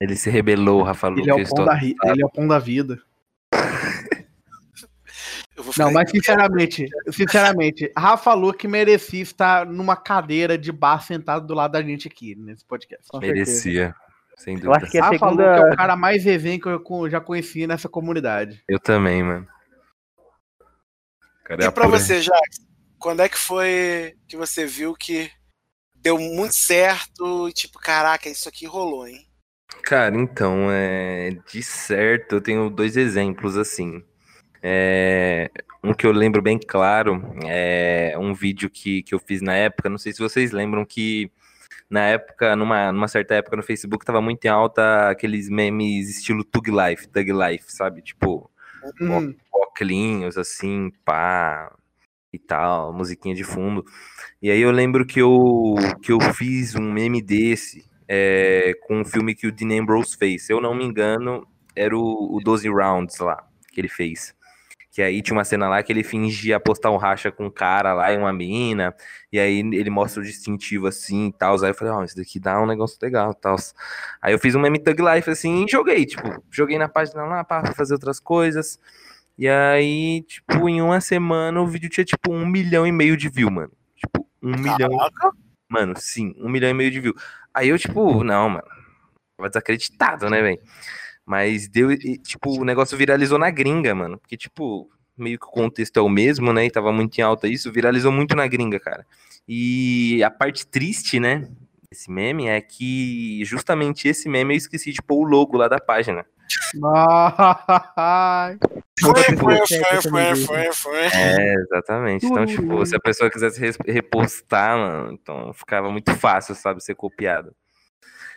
[0.00, 1.22] Ele se rebelou, Rafa Luke.
[1.22, 3.00] Ele é o pão, da, ele é o pão da vida.
[5.76, 11.72] Não, mas sinceramente, sinceramente, Rafa Luque merecia estar numa cadeira de bar sentado do lado
[11.72, 13.06] da gente aqui nesse podcast.
[13.18, 13.94] Merecia.
[14.38, 14.70] Sem dúvida.
[14.70, 15.56] Eu acho que a Rafa segunda...
[15.56, 18.64] Luque é o cara mais resenha que eu já conheci nessa comunidade.
[18.66, 19.46] Eu também, mano.
[21.44, 21.98] Cara, é e pra pura...
[21.98, 22.66] você, Jax,
[22.98, 25.30] quando é que foi que você viu que
[25.94, 29.29] deu muito certo e tipo, caraca, isso aqui rolou, hein?
[29.82, 34.02] Cara, então, é, de certo, eu tenho dois exemplos assim.
[34.62, 35.50] É,
[35.82, 39.88] um que eu lembro bem claro é um vídeo que, que eu fiz na época.
[39.88, 41.30] Não sei se vocês lembram que
[41.88, 46.44] na época, numa, numa certa época no Facebook, tava muito em alta aqueles memes estilo
[46.44, 48.02] Tug Life, Tug Life, sabe?
[48.02, 48.50] Tipo,
[49.00, 49.34] Hum.
[49.52, 51.72] óculos, assim, pá,
[52.32, 53.84] e tal, musiquinha de fundo.
[54.40, 59.04] E aí eu lembro que eu, que eu fiz um meme desse é, com um
[59.04, 60.46] filme que o Dean Ambrose fez.
[60.46, 61.46] Se eu não me engano,
[61.76, 64.34] era o, o 12 Rounds lá, que ele fez.
[64.90, 67.92] Que aí tinha uma cena lá que ele fingia apostar um racha com um cara
[67.92, 68.92] lá e uma mina,
[69.32, 71.62] e aí ele mostra o distintivo assim e tal.
[71.62, 73.54] Aí eu falei, ó, isso daqui dá um negócio legal e tal.
[74.20, 77.44] Aí eu fiz um meme Thug Life assim e joguei, tipo, joguei na página lá
[77.44, 78.76] para fazer outras coisas.
[79.38, 83.28] E aí, tipo, em uma semana o vídeo tinha tipo um milhão e meio de
[83.28, 83.70] view, mano.
[83.94, 84.98] Tipo, um milhão.
[84.98, 85.30] Caraca.
[85.70, 87.14] Mano, sim, um milhão e meio de view.
[87.54, 88.66] Aí eu, tipo, não, mano.
[89.36, 90.60] Tava desacreditado, né, velho?
[91.24, 94.18] Mas deu, e, tipo, o negócio viralizou na gringa, mano.
[94.18, 96.66] Porque, tipo, meio que o contexto é o mesmo, né?
[96.66, 99.06] E tava muito em alta isso, viralizou muito na gringa, cara.
[99.46, 101.48] E a parte triste, né?
[101.90, 105.80] Esse meme é que justamente esse meme eu esqueci de pôr o logo lá da
[105.80, 106.24] página.
[109.00, 110.98] Foi, foi, foi, foi, foi, foi.
[111.14, 112.26] É, exatamente.
[112.26, 117.54] Então, tipo, se a pessoa quisesse repostar, mano, então ficava muito fácil, sabe, ser copiado.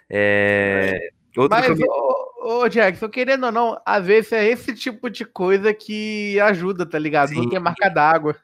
[0.09, 1.09] É...
[1.35, 4.73] Outro que Mas, eu me- ô, ô, Jackson, querendo ou não, às vezes é esse
[4.75, 7.31] tipo de coisa que ajuda, tá ligado?
[7.33, 8.35] Não tem marca d'água.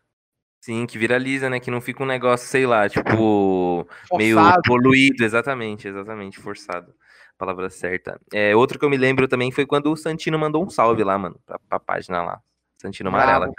[0.61, 1.59] Sim, que viraliza, né?
[1.59, 4.61] Que não fica um negócio, sei lá, tipo, meio Forçado.
[4.65, 6.93] poluído, exatamente, exatamente, forçado.
[7.39, 8.19] Palavra certa.
[8.33, 11.17] É, outro que eu me lembro também foi quando o Santino mandou um salve lá,
[11.17, 12.41] mano, pra, pra página lá.
[12.77, 13.29] Santino Bravo.
[13.29, 13.53] Amarela.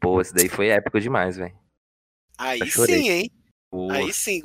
[0.00, 1.54] Pô, esse daí foi épico demais, velho.
[2.38, 3.30] Aí sim, hein?
[3.70, 4.40] Pô, Aí sim.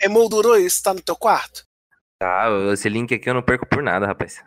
[0.00, 0.80] Emoldurou isso?
[0.82, 1.66] Tá no teu quarto?
[2.20, 4.42] Tá, esse link aqui eu não perco por nada, rapaz.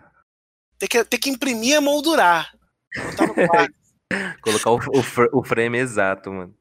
[0.80, 2.58] Tem que, tem que imprimir e emoldurar.
[2.96, 3.76] Botar no quarto.
[4.42, 6.56] Colocar o, o, o frame exato, mano.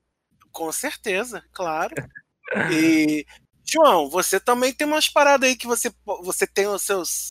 [0.50, 1.94] Com certeza, claro.
[2.70, 3.24] E,
[3.64, 5.92] João, você também tem umas paradas aí que você,
[6.22, 7.28] você tem os seus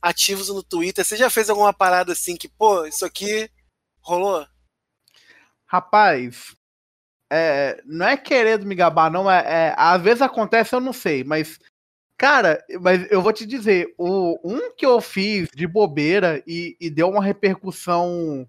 [0.00, 1.04] ativos no Twitter.
[1.04, 3.50] Você já fez alguma parada assim que, pô, isso aqui
[4.00, 4.46] rolou?
[5.66, 6.54] Rapaz,
[7.32, 9.30] é, não é querendo me gabar, não.
[9.30, 11.58] É, é- às vezes acontece, eu não sei, mas.
[12.16, 16.88] Cara, mas eu vou te dizer, o, um que eu fiz de bobeira e, e
[16.88, 18.48] deu uma repercussão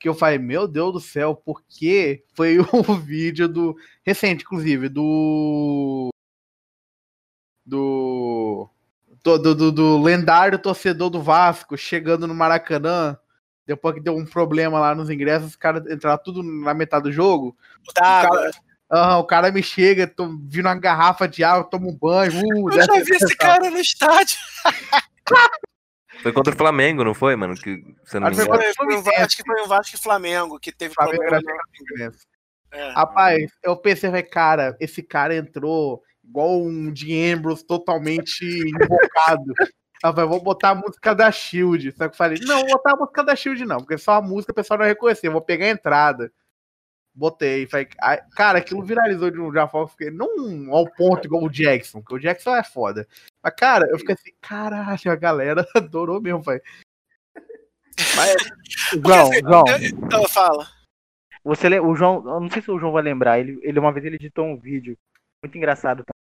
[0.00, 3.76] que eu falei, meu Deus do céu, porque foi o vídeo do.
[4.04, 6.10] Recente, inclusive, do.
[7.68, 8.68] Do.
[9.22, 13.18] Do, do, do- do lendário torcedor do Vasco chegando no Maracanã,
[13.66, 17.12] depois que deu um problema lá nos ingressos, os caras entraram tudo na metade do
[17.12, 17.54] jogo.
[17.94, 18.50] Tá, O cara,
[18.90, 22.32] Aham, o cara me chega, tô vindo uma garrafa de água, tomo um banho.
[22.42, 24.38] Uh, eu já vi esse cara no estádio.
[26.22, 27.54] Foi contra o Flamengo, não foi, mano?
[27.54, 28.72] Que você não Acho foi.
[28.72, 31.52] Foi, foi Va- acho que foi um Vasco e Flamengo que teve Flamengo problema.
[31.98, 32.12] era
[32.72, 32.90] É.
[32.92, 39.52] Rapaz, eu pensei, cara, esse cara entrou igual um de Ambrose totalmente invocado.
[40.04, 41.92] Eu falei, vou botar a música da Shield.
[41.92, 44.22] Só que eu falei, não, vou botar a música da Shield, não, porque só a
[44.22, 46.32] música o pessoal não vai reconhecer, eu vou pegar a entrada.
[47.14, 47.88] Botei, falei,
[48.36, 52.18] cara, aquilo viralizou de um já fiquei, não ao ponto igual o Jackson, porque o
[52.20, 53.08] Jackson é foda.
[53.42, 56.62] Mas, cara, eu fiquei assim, caralho, a galera adorou mesmo, velho.
[58.14, 58.36] Mas,
[59.04, 59.64] João, João,
[60.04, 60.68] Então fala.
[61.42, 64.06] você o João, eu não sei se o João vai lembrar, ele, ele uma vez
[64.06, 64.96] ele editou um vídeo
[65.44, 66.12] muito engraçado tá,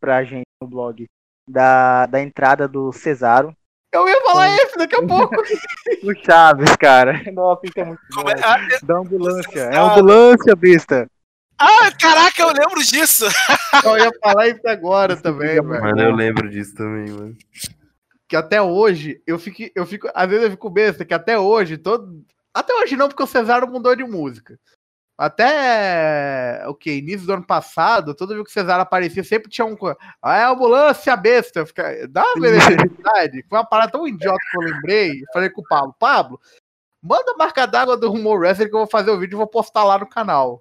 [0.00, 1.06] pra gente no blog
[1.48, 3.54] da, da entrada do Cesaro
[3.94, 5.34] eu ia falar isso daqui a pouco.
[6.02, 7.22] no Chaves, cara.
[7.30, 8.22] Nossa, isso é muito bom.
[8.22, 9.60] Como é- Ah, Da ambulância.
[9.60, 11.06] É ambulância, besta.
[11.58, 13.26] ah, caraca, eu lembro disso.
[13.84, 15.64] Eu ia falar isso agora também, velho.
[15.82, 17.36] Mano, eu lembro disso também, mano.
[18.26, 21.76] que até hoje eu fico, eu fico, às vezes eu fico besta que até hoje
[21.76, 24.58] todo, até hoje não porque o Cesaro mudou de música.
[25.22, 29.64] Até o que início do ano passado, toda vez que o Cesaro aparecia sempre tinha
[29.64, 29.76] um
[30.20, 34.56] ah, é a ambulância besta, fica, dá uma verdade, foi uma parada tão idiota que
[34.56, 36.40] eu lembrei, eu falei com o Pablo, Pablo,
[37.00, 39.46] manda a marca d'água do Rumor Wrestling que eu vou fazer o vídeo e vou
[39.46, 40.60] postar lá no canal.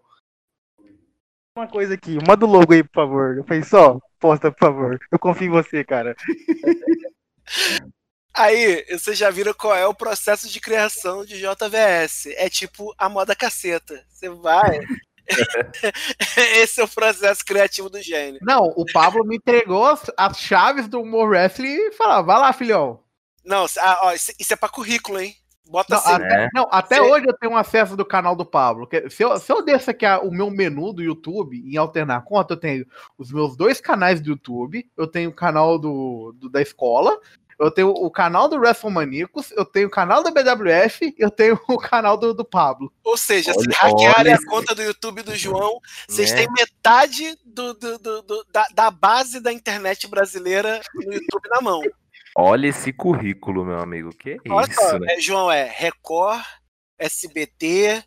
[1.57, 3.37] Uma coisa aqui, manda o logo aí, por favor.
[3.37, 4.99] Eu falei, só, posta, por favor.
[5.11, 6.15] Eu confio em você, cara.
[8.33, 12.27] Aí, vocês já viram qual é o processo de criação de JVS.
[12.37, 14.03] É tipo a moda caceta.
[14.09, 14.79] Você vai.
[16.55, 18.39] Esse é o processo criativo do gênio.
[18.43, 22.53] Não, o Pablo me entregou as, as chaves do Rumor Wrestling e falou, vai lá,
[22.53, 22.99] filhão.
[23.45, 25.35] Não, ah, ó, isso, isso é pra currículo, hein?
[25.67, 26.11] Bota Não, assim.
[26.13, 26.49] até, É.
[26.53, 27.01] não, até Sim.
[27.01, 28.85] hoje eu tenho acesso do canal do Pablo.
[28.85, 32.23] Que- Se eu, se eu desço aqui a- o meu menu do YouTube em alternar
[32.25, 32.85] conta, eu tenho
[33.17, 37.17] os meus dois canais do YouTube, eu tenho o canal do, do- da escola,
[37.61, 41.77] Eu tenho o canal do WrestleManiacos, eu tenho o canal da BWF eu tenho o
[41.77, 42.91] canal do, do Pablo.
[43.03, 46.37] Ou seja, se Olha- hackearem olha a conta do YouTube do João, vocês Né?
[46.37, 51.61] têm metade do, do- do- do- da, da base da internet brasileira no YouTube na
[51.61, 51.81] mão.
[52.35, 54.09] Olha esse currículo, meu amigo.
[54.15, 55.13] Que Olha isso, só, né?
[55.15, 56.41] é, João, é Record,
[56.97, 58.03] SBT,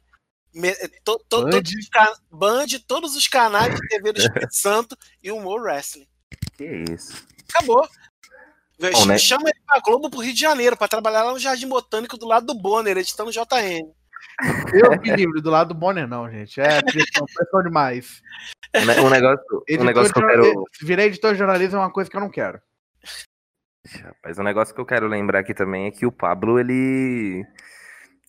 [0.55, 1.51] me- é, to- to- Band.
[1.51, 1.89] todos os
[2.31, 6.07] Band, todos os canais de TV do Espírito Santo e Humor Wrestling.
[6.57, 7.25] Que isso.
[7.51, 7.87] Acabou.
[8.79, 9.19] Bom, né?
[9.19, 12.27] Chama ele pra Globo pro Rio de Janeiro, pra trabalhar lá no Jardim Botânico do
[12.27, 13.87] lado do Bonner, editando JN.
[14.73, 16.61] Eu me livre do lado do Bonner, não, gente.
[16.61, 18.21] É pressão, pressão demais.
[18.75, 20.65] Um ne- negócio, um negócio que eu quero.
[20.83, 22.61] Virar editor de jornalismo é uma coisa que eu não quero.
[24.03, 27.47] Rapaz, um negócio que eu quero lembrar aqui também é que o Pablo, ele.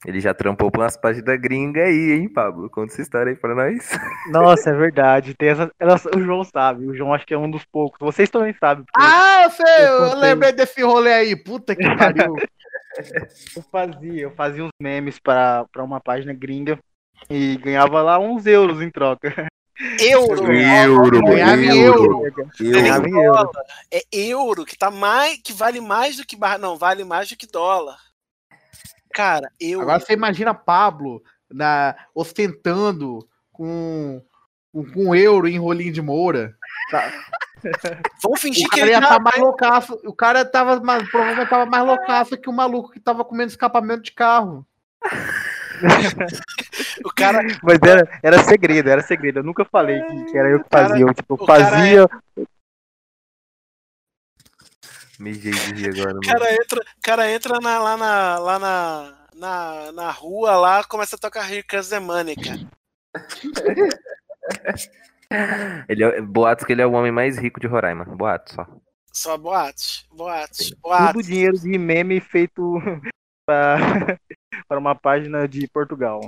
[0.05, 2.69] Ele já trampou pra umas páginas gringa aí, hein, Pablo?
[2.69, 3.89] Conta essa história aí pra nós.
[4.31, 5.33] Nossa, é verdade.
[5.33, 5.71] Tem essa...
[6.15, 6.85] O João sabe.
[6.85, 7.97] O João acho que é um dos poucos.
[7.99, 8.85] Vocês também sabem.
[8.85, 11.35] porque Ah, eu sei, Eu eu lembrei desse rolê aí.
[11.35, 12.35] Puta que pariu.
[13.55, 16.79] Eu fazia, eu fazia uns memes pra, pra uma página gringa
[17.29, 19.47] e ganhava lá uns euros em troca.
[19.99, 20.53] Euro!
[20.53, 22.21] Euro, Ganhava em euro.
[22.59, 23.49] Ganhava em euro.
[23.91, 27.45] é euro, que tá mais, que vale mais do que não, vale mais do que
[27.45, 27.97] dólar.
[29.15, 29.83] Cara, euro.
[29.83, 34.21] Agora você imagina Pablo na, ostentando com,
[34.73, 36.53] com, com euro em rolinho de moura.
[38.21, 39.97] Vamos fingir O que cara ele ia estar mais loucaço.
[40.03, 44.03] O cara tava mais, provavelmente tava mais loucaço que o maluco que tava comendo escapamento
[44.03, 44.67] de carro.
[47.05, 49.39] o cara, Mas era, era segredo, era segredo.
[49.39, 51.05] Eu nunca falei que, que era eu que cara- fazia.
[51.05, 52.09] Eu, tipo, o cara fazia.
[55.19, 59.13] Mijei de rir agora, o cara entra, o cara entra na- lá na lá na,
[59.33, 62.59] na, na rua lá, começa a tocar Here Comes the Money, cara.
[65.89, 68.05] Ele é, boatos que ele é o homem mais rico de Roraima.
[68.05, 68.65] Boatos só.
[69.11, 71.25] Só boatos, boatos, Tudo boatos.
[71.25, 72.75] dinheiro de meme feito
[73.47, 74.19] para
[74.77, 76.19] uma página de Portugal.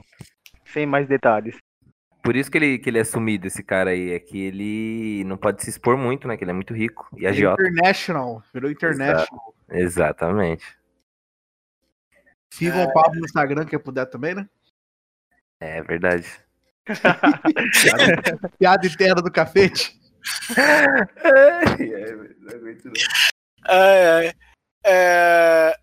[0.74, 1.56] Sem mais detalhes.
[2.28, 4.12] Por isso que ele, que ele é sumido, esse cara aí.
[4.12, 6.36] É que ele não pode se expor muito, né?
[6.36, 7.08] Que ele é muito rico.
[7.16, 7.62] E agiota.
[7.62, 8.44] International.
[8.54, 9.56] Virou international.
[9.70, 10.78] Exatamente.
[12.50, 14.46] Sigam o Pablo no Instagram, quem puder também, né?
[15.62, 16.28] É verdade.
[18.60, 19.98] Piada interna do cafete.
[23.70, 24.34] É, é,
[24.86, 25.78] é,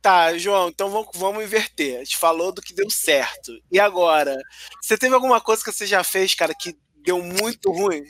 [0.00, 1.96] Tá, João, então vamos, vamos inverter.
[1.96, 3.52] A gente falou do que deu certo.
[3.70, 4.36] E agora?
[4.80, 8.04] Você teve alguma coisa que você já fez, cara, que deu muito ruim?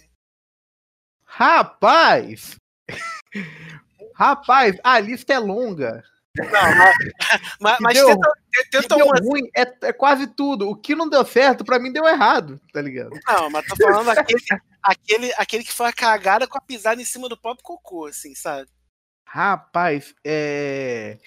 [1.24, 2.56] Rapaz!
[4.14, 6.02] Rapaz, a lista é longa.
[6.36, 6.94] Não, mas,
[7.60, 9.20] mas, mas deu- tenta, O que tenta deu uma.
[9.20, 10.68] ruim é, é quase tudo.
[10.68, 13.18] O que não deu certo, pra mim deu errado, tá ligado?
[13.26, 14.40] Não, mas tô falando aquele,
[14.82, 18.34] aquele, aquele que foi a cagada com a pisada em cima do próprio cocô, assim,
[18.34, 18.68] sabe?
[19.26, 21.18] Rapaz, é.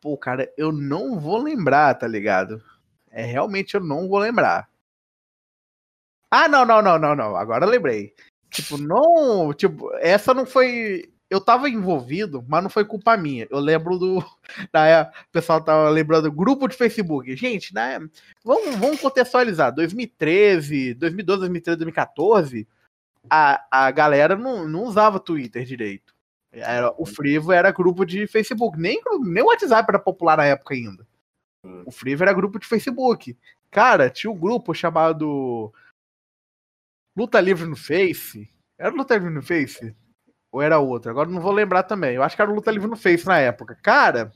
[0.00, 2.62] Pô, cara, eu não vou lembrar, tá ligado?
[3.10, 4.70] É realmente eu não vou lembrar.
[6.30, 7.36] Ah, não, não, não, não, não.
[7.36, 8.14] Agora lembrei.
[8.50, 9.52] Tipo, não.
[9.52, 11.12] Tipo, essa não foi.
[11.28, 13.46] Eu tava envolvido, mas não foi culpa minha.
[13.50, 14.24] Eu lembro do.
[14.72, 17.34] Da, o pessoal tava lembrando do grupo de Facebook.
[17.36, 17.98] Gente, né?
[18.44, 19.72] Vamos, vamos contextualizar.
[19.74, 22.68] 2013, 2012, 2013, 2014,
[23.28, 26.14] a, a galera não, não usava Twitter direito.
[26.52, 28.78] Era, o Frivo era grupo de Facebook.
[28.78, 31.06] Nem, nem o WhatsApp era popular na época ainda.
[31.86, 33.36] O Frivo era grupo de Facebook.
[33.70, 35.72] Cara, tinha um grupo chamado
[37.16, 38.50] Luta Livre no Face.
[38.78, 39.94] Era Luta Livre no Face?
[40.50, 41.10] Ou era outro?
[41.10, 42.14] Agora não vou lembrar também.
[42.14, 43.78] Eu acho que era Luta Livre no Face na época.
[43.82, 44.32] Cara,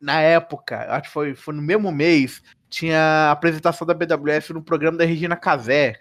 [0.00, 4.62] na época, acho que foi, foi no mesmo mês, tinha a apresentação da BWF no
[4.62, 5.98] programa da Regina Casé.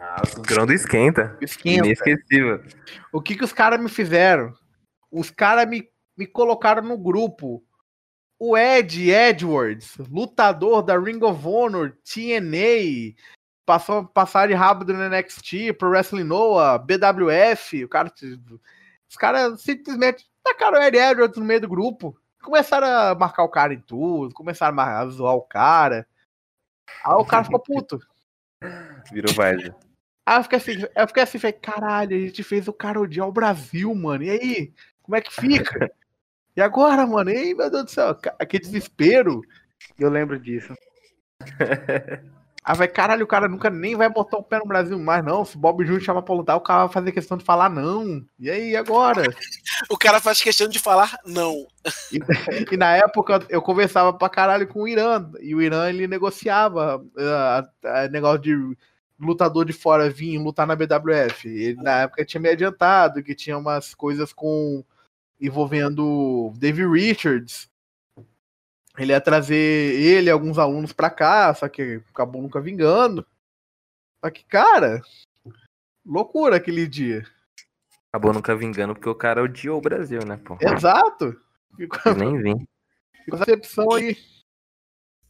[0.00, 1.36] Nossa, o grão do esquenta.
[1.40, 1.86] Esquenta.
[1.86, 2.62] Inesquecível.
[3.12, 4.52] O que que os caras me fizeram?
[5.10, 7.64] Os caras me, me colocaram no grupo.
[8.38, 13.14] O Ed Edwards, lutador da Ring of Honor, TNA,
[13.64, 18.12] passou passar de rápido no NXT, Pro Wrestling Noah, BWF, o cara,
[19.08, 22.18] os caras simplesmente tacaram o Ed Edwards no meio do grupo.
[22.42, 26.06] Começaram a marcar o cara em tudo, começaram a zoar o cara.
[27.04, 28.00] Aí o cara ficou puto.
[29.10, 29.74] Virou várzea.
[30.26, 33.28] Aí eu fiquei assim, eu fiquei assim, falei, caralho, a gente fez o cara odiar
[33.28, 34.24] o Brasil, mano.
[34.24, 34.72] E aí?
[35.02, 35.90] Como é que fica?
[36.56, 37.30] E agora, mano?
[37.30, 38.16] E aí, meu Deus do céu?
[38.48, 39.42] Que desespero.
[39.98, 40.74] Eu lembro disso.
[42.64, 45.44] Aí vai, caralho, o cara nunca nem vai botar o pé no Brasil mais, não.
[45.44, 48.24] Se o Bob Júnior chamar pra lutar, o cara vai fazer questão de falar não.
[48.38, 49.22] E aí, e agora?
[49.90, 51.66] O cara faz questão de falar não.
[52.72, 55.30] E na época eu conversava pra caralho com o Irã.
[55.40, 58.76] E o Irã ele negociava ah, ah, negócio de
[59.18, 61.48] lutador de fora vir lutar na BWF.
[61.48, 64.84] Ele na época tinha me adiantado que tinha umas coisas com
[65.40, 67.68] envolvendo Dave Richards.
[68.96, 73.26] Ele ia trazer ele e alguns alunos pra cá, só que acabou nunca vingando.
[74.24, 75.02] Só que, cara,
[76.04, 77.26] loucura aquele dia.
[78.08, 80.56] Acabou nunca vingando porque o cara odiou o Brasil, né, pô?
[80.60, 81.36] Exato.
[81.76, 82.66] Ficou, Nem vim.
[83.24, 84.16] ficou essa decepção aí.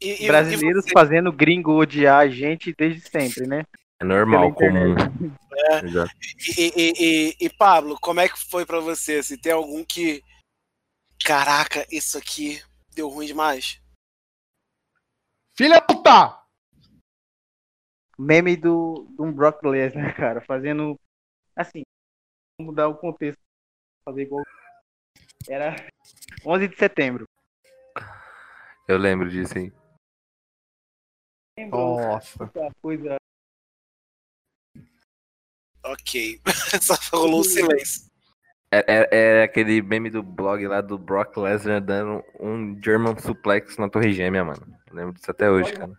[0.01, 3.65] E, e- Brasileiros e você- fazendo gringo odiar a gente desde sempre, né?
[4.01, 4.95] É normal, comum.
[5.85, 6.11] Exato.
[6.59, 9.23] E, e- e- e, Pablo, como é que foi pra você?
[9.23, 10.23] Se tem algum que.
[11.25, 12.61] Caraca, isso aqui
[12.95, 13.81] deu ruim demais.
[15.57, 16.39] Filha da puta!
[18.19, 20.99] Meme do, do Brock Lesnar, cara, fazendo
[21.57, 21.83] assim,
[22.59, 23.41] vamos mudar o contexto,
[24.05, 24.45] fazer igual
[25.49, 25.75] era
[26.45, 27.27] 11 de setembro.
[28.87, 29.73] Eu lembro disso aí.
[31.57, 32.51] Lembrou Nossa.
[32.83, 33.17] coisa
[35.85, 36.41] Ok.
[36.81, 38.11] Só rolou um silêncio.
[38.73, 39.09] É, é-
[39.41, 44.13] é aquele meme do blog lá do Brock Lesnar dando um German suplex na torre
[44.13, 44.67] gêmea, mano.
[44.89, 45.93] Eu lembro disso até hoje, cara.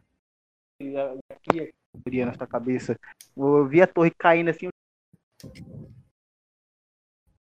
[1.30, 3.00] aqui na sua cabeça.
[3.38, 4.70] Eu vi a torre caindo assim,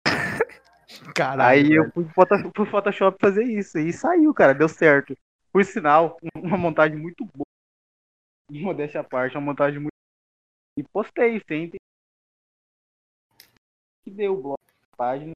[1.15, 1.43] Caralho.
[1.67, 2.05] aí eu fui
[2.53, 5.17] pro Photoshop fazer isso e saiu, cara, deu certo.
[5.53, 7.44] Por sinal, uma montagem muito boa.
[8.61, 9.95] Modéstia à parte, uma montagem muito
[10.79, 11.79] e postei, sem entender
[14.05, 15.33] que deu o bloco da página.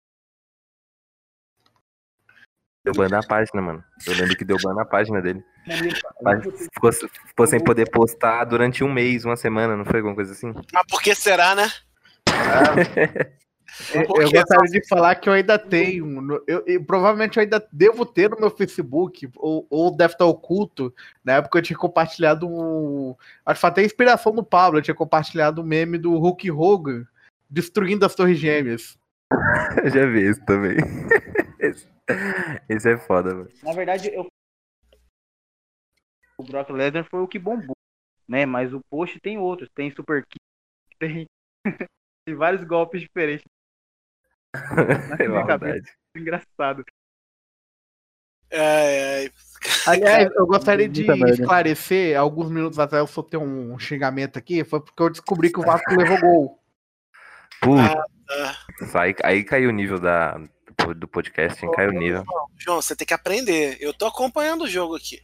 [2.85, 3.85] Deu ban na página, mano.
[4.07, 5.45] Eu lembro que deu ban na página dele.
[6.75, 10.53] Ficou, ficou sem poder postar durante um mês, uma semana, não foi alguma coisa assim?
[10.73, 11.69] Mas por que será, né?
[13.95, 16.43] Eu, Por eu que gostaria de falar que eu ainda tenho.
[16.47, 20.93] Eu, eu- provavelmente eu ainda devo ter no meu Facebook, ou, ou deve estar oculto.
[21.25, 23.15] Na época eu tinha compartilhado um.
[23.47, 24.79] Acho que foi até inspiração do Pablo.
[24.79, 27.07] Eu tinha compartilhado o meme do Hulk Hogan
[27.49, 28.99] destruindo as Torres Gêmeas.
[29.85, 30.77] Eu já vi isso também.
[31.61, 31.87] Esse,
[32.69, 33.49] esse é foda, mano.
[33.63, 34.27] Na verdade, eu...
[36.39, 37.77] o Brock Lesnar foi o que bombou,
[38.29, 38.47] né?
[38.47, 40.39] Mas o post tem outros, tem Super Kick,
[40.99, 41.27] tem,
[42.25, 43.45] tem vários golpes diferentes.
[45.21, 45.93] É minha verdade.
[46.17, 46.85] Engraçado.
[48.51, 49.33] Ai, ai.
[49.87, 55.03] Aliás, eu gostaria de esclarecer, alguns minutos atrás eu soltei um xingamento aqui, foi porque
[55.03, 56.63] eu descobri que o Vasco levou gol.
[57.61, 57.83] Putz,
[58.95, 60.39] Ah, aí, aí caiu o nível da,
[60.97, 61.73] do podcast, hein?
[61.73, 62.25] Caiu o nível.
[62.57, 63.77] João, você tem que aprender.
[63.81, 65.21] Eu tô acompanhando o jogo aqui.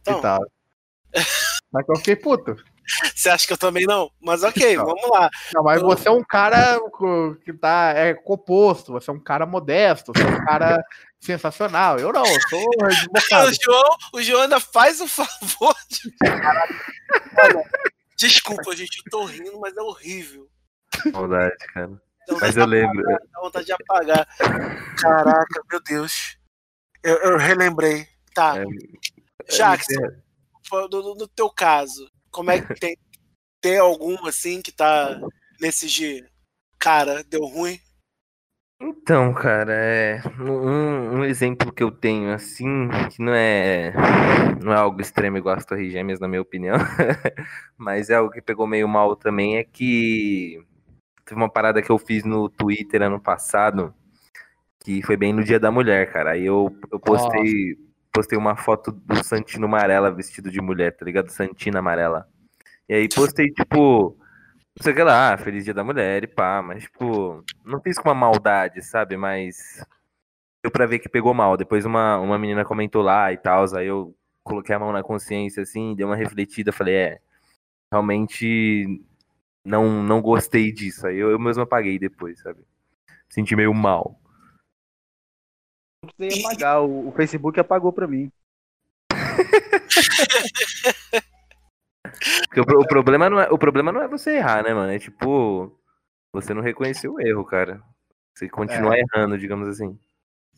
[0.00, 0.40] Então, E tal.
[1.72, 2.56] Mas eu fiquei puto.
[3.14, 4.10] Você acha que eu também não?
[4.20, 4.84] Mas ok, Não.
[4.86, 5.30] vamos lá.
[5.54, 6.78] Não, mas você é um cara
[7.44, 10.84] que tá é composto, você é um cara modesto, você é um cara
[11.20, 11.98] sensacional.
[11.98, 13.50] Eu não, eu sou desbocado.
[13.50, 16.12] O João, o João ainda faz o favor de.
[17.42, 17.64] Olha,
[18.16, 20.48] desculpa, gente, eu tô rindo, mas é horrível.
[21.12, 22.00] Maldade, cara.
[22.40, 23.00] Mas eu lembro.
[23.00, 24.28] apagar, Dá vontade de apagar.
[25.00, 26.36] Caraca, meu Deus.
[27.02, 28.06] Eu, eu relembrei.
[28.34, 28.54] Tá.
[28.58, 28.64] É,
[29.50, 30.00] Jackson,
[30.70, 32.96] no, no- no teu caso, como é que tem,
[33.60, 35.20] tem algum assim que tá
[35.60, 36.24] nesses de
[36.78, 37.78] cara, deu ruim?
[38.82, 43.92] Então, cara, é um, um exemplo que eu tenho assim, que não é
[44.62, 46.76] não é algo extremo igual as Torres Gêmeas, na minha opinião,
[47.76, 50.64] mas é algo que pegou meio mal também, é que
[51.26, 53.94] teve uma parada que eu fiz no Twitter ano passado,
[54.82, 56.32] que foi bem no Dia da Mulher, cara.
[56.32, 57.76] Aí eu, eu postei,
[58.12, 61.30] postei uma foto do Santino Amarela vestido de mulher, tá ligado?
[61.30, 62.28] Santina Amarela.
[62.88, 64.16] E aí postei, tipo,
[64.76, 67.98] não sei o que lá, Feliz Dia da Mulher e pá, mas, tipo, não fiz
[67.98, 69.16] com uma maldade, sabe?
[69.16, 69.84] Mas
[70.62, 71.56] deu pra ver que pegou mal.
[71.56, 75.62] Depois uma, uma menina comentou lá e tal, aí eu coloquei a mão na consciência,
[75.62, 77.20] assim, dei uma refletida, falei, é,
[77.92, 79.02] realmente
[79.64, 81.06] não, não gostei disso.
[81.06, 82.60] Aí eu, eu mesmo apaguei depois, sabe?
[83.28, 84.19] Senti meio mal.
[86.02, 88.32] Não precisei apagar, o, o Facebook apagou pra mim.
[92.48, 94.92] Porque o, o problema não é, o problema não é você errar, né, mano?
[94.92, 95.72] É tipo,
[96.32, 97.82] você não reconheceu o erro, cara.
[98.34, 99.98] Você continua errando, digamos assim.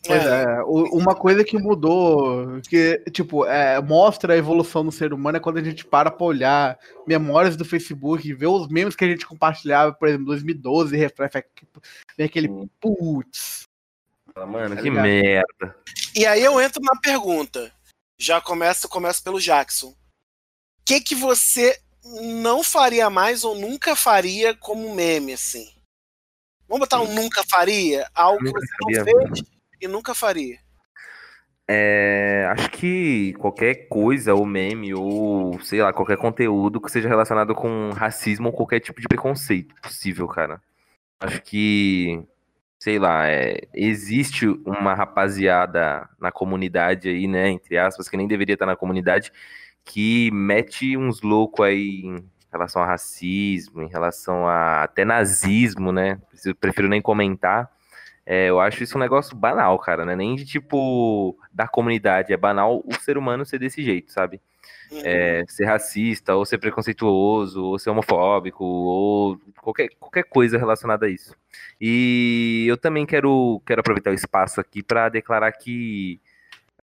[0.05, 5.13] Pois é, o- uma coisa que mudou, que, tipo, é, mostra a evolução do ser
[5.13, 6.77] humano é quando a gente para pra olhar
[7.07, 10.97] memórias do Facebook e ver os memes que a gente compartilhava, por exemplo, em 2012,
[10.97, 11.45] reflete
[12.17, 12.49] vem aquele
[12.81, 13.62] putz.
[14.47, 15.05] Mano, Tá que ligado?
[15.05, 15.77] merda.
[16.15, 17.73] E aí eu entro na pergunta.
[18.19, 19.89] Já começo, começo pelo Jackson.
[19.89, 19.95] O
[20.87, 21.79] que que você
[22.43, 25.69] não faria mais ou nunca faria como meme, assim?
[26.69, 28.09] Vamos botar um nunca faria?
[28.15, 29.27] Algo Nunca que você não faria.
[29.35, 29.43] fez
[29.81, 30.59] e nunca faria.
[31.69, 37.55] É, acho que qualquer coisa, ou meme, ou sei lá, qualquer conteúdo que seja relacionado
[37.55, 40.61] com racismo ou qualquer tipo de preconceito possível, cara.
[41.21, 42.23] Acho que
[42.83, 48.55] sei lá, é, existe uma rapaziada na comunidade aí, né, entre aspas, que nem deveria
[48.55, 49.33] estar na comunidade,
[49.85, 56.21] que mete uns loucos aí em relação a racismo, em relação a até nazismo, né?
[56.59, 57.71] Prefiro nem comentar.
[58.27, 60.17] É, eu acho isso um negócio banal, cara, né?
[60.17, 64.41] Nem de tipo da comunidade, é banal o ser humano ser desse jeito, sabe?
[65.05, 71.09] É, ser racista, ou ser preconceituoso, ou ser homofóbico, ou qualquer, qualquer coisa relacionada a
[71.09, 71.35] isso.
[71.81, 76.21] E eu também quero, quero aproveitar o espaço aqui para declarar que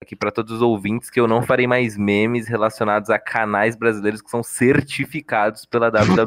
[0.01, 4.21] aqui para todos os ouvintes que eu não farei mais memes relacionados a canais brasileiros
[4.21, 6.27] que são certificados pela WWE.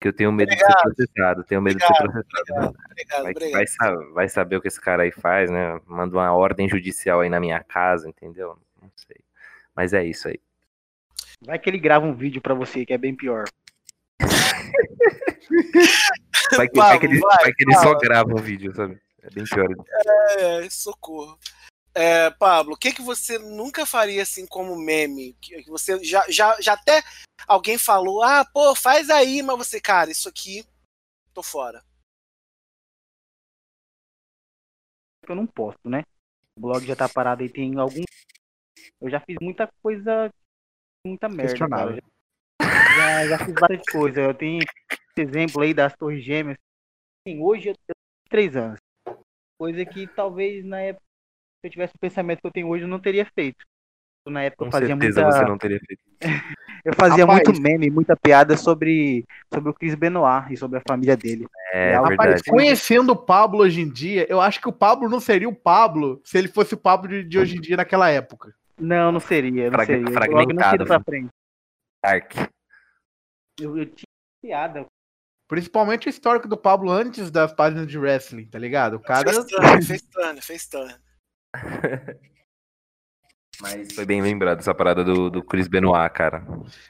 [0.00, 0.72] que eu tenho medo obrigado.
[0.72, 2.76] de ser processado, tenho medo obrigado, de ser processado.
[2.90, 5.78] Obrigado, vai, vai, vai, saber o que esse cara aí faz, né?
[5.86, 8.56] Manda uma ordem judicial aí na minha casa, entendeu?
[8.80, 9.16] Não sei.
[9.74, 10.40] Mas é isso aí.
[11.40, 13.44] Vai que ele grava um vídeo para você que é bem pior.
[16.56, 19.00] vai, que, vai, que, ele, vai que ele só grava um vídeo, sabe?
[19.22, 19.68] É bem pior.
[20.38, 21.38] É, socorro.
[21.94, 25.36] É, Pablo, o que, que você nunca faria assim como meme?
[25.40, 27.02] Que, você já, já, já até
[27.48, 30.64] alguém falou, ah, pô, faz aí, mas você, cara, isso aqui,
[31.34, 31.82] tô fora.
[35.28, 36.04] Eu não posso, né?
[36.56, 38.02] O blog já tá parado e tem algum.
[39.00, 40.30] Eu já fiz muita coisa,
[41.06, 41.68] muita merda.
[41.68, 41.98] Cara.
[42.60, 44.18] Já, já fiz várias coisas.
[44.18, 46.58] Eu tenho esse exemplo aí das Torres Gêmeas.
[47.26, 47.96] Assim, hoje eu tenho
[48.28, 48.78] três anos.
[49.58, 51.04] Coisa que talvez na época,
[51.60, 53.64] se eu tivesse o pensamento que eu tenho hoje, eu não teria feito.
[54.26, 55.38] Na época Com eu fazia certeza muita...
[55.38, 56.02] você não teria feito.
[56.84, 60.82] eu fazia Rapaz, muito meme, muita piada sobre, sobre o Chris Benoit e sobre a
[60.86, 61.46] família dele.
[61.72, 62.42] É, Rapaz, verdade.
[62.50, 66.20] conhecendo o Pablo hoje em dia, eu acho que o Pablo não seria o Pablo
[66.22, 68.54] se ele fosse o Pablo de, de hoje em dia naquela época.
[68.80, 69.64] Não, não seria.
[69.66, 70.12] Não Frag seria.
[70.12, 70.78] fragmentado.
[70.78, 71.28] Não pra frente.
[72.04, 72.32] Dark.
[73.60, 74.06] Eu, eu tinha
[74.42, 74.86] piada.
[75.48, 78.94] Principalmente o histórico do Pablo antes das páginas de wrestling, tá ligado?
[78.94, 79.30] O cara.
[79.32, 80.94] Fez turn, fez turn, fez turn.
[83.60, 86.38] Mas foi bem lembrado essa parada do, do Chris Benoit, cara.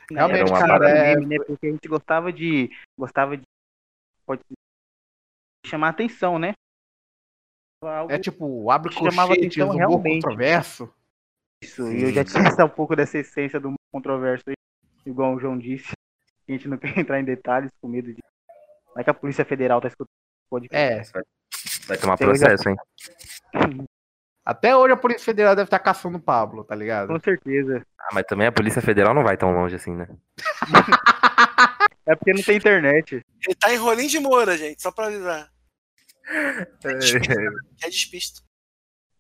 [0.09, 1.45] Realmente, Era uma cara, parada é- meme, né?
[1.45, 2.71] Porque a gente gostava de.
[2.97, 3.43] Gostava de.
[4.25, 4.41] Pode
[5.67, 6.53] chamar atenção, né?
[7.83, 10.23] Algo É tipo, abre atenção humor realmente.
[10.23, 10.95] controverso.
[11.63, 11.91] Isso.
[11.93, 14.55] E eu já tinha essa, um pouco dessa essência do controverso aí,
[15.05, 15.93] igual o João disse.
[16.49, 18.19] A gente não quer entrar em detalhes com medo de.
[18.93, 21.13] Vai que a Polícia Federal tá escutando o podcast.
[21.17, 21.21] É,
[21.87, 22.77] Vai tomar já- processo, hein?
[24.45, 27.07] até hoje a Polícia Federal deve estar caçando o Pablo, tá ligado?
[27.07, 27.87] Com certeza.
[28.01, 30.09] Ah, mas também a Polícia Federal não vai tão longe assim, né?
[32.07, 33.25] É porque não tem internet.
[33.47, 35.49] Ele tá em rolinho de Moura, gente, só pra avisar.
[37.85, 38.43] É despista.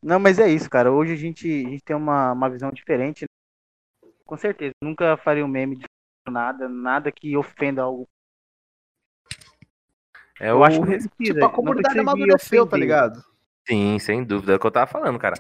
[0.02, 0.90] Não, mas é isso, cara.
[0.90, 3.26] Hoje a gente, a gente tem uma, uma visão diferente.
[4.24, 4.72] Com certeza.
[4.82, 5.84] Nunca faria um meme de
[6.28, 8.08] nada, nada que ofenda algo.
[10.40, 10.64] É Eu o...
[10.64, 11.24] acho que.
[11.24, 13.22] Tipo, a comunidade amadureceu, tá ligado?
[13.68, 14.52] Sim, sem dúvida.
[14.52, 15.36] É o que eu tava falando, cara.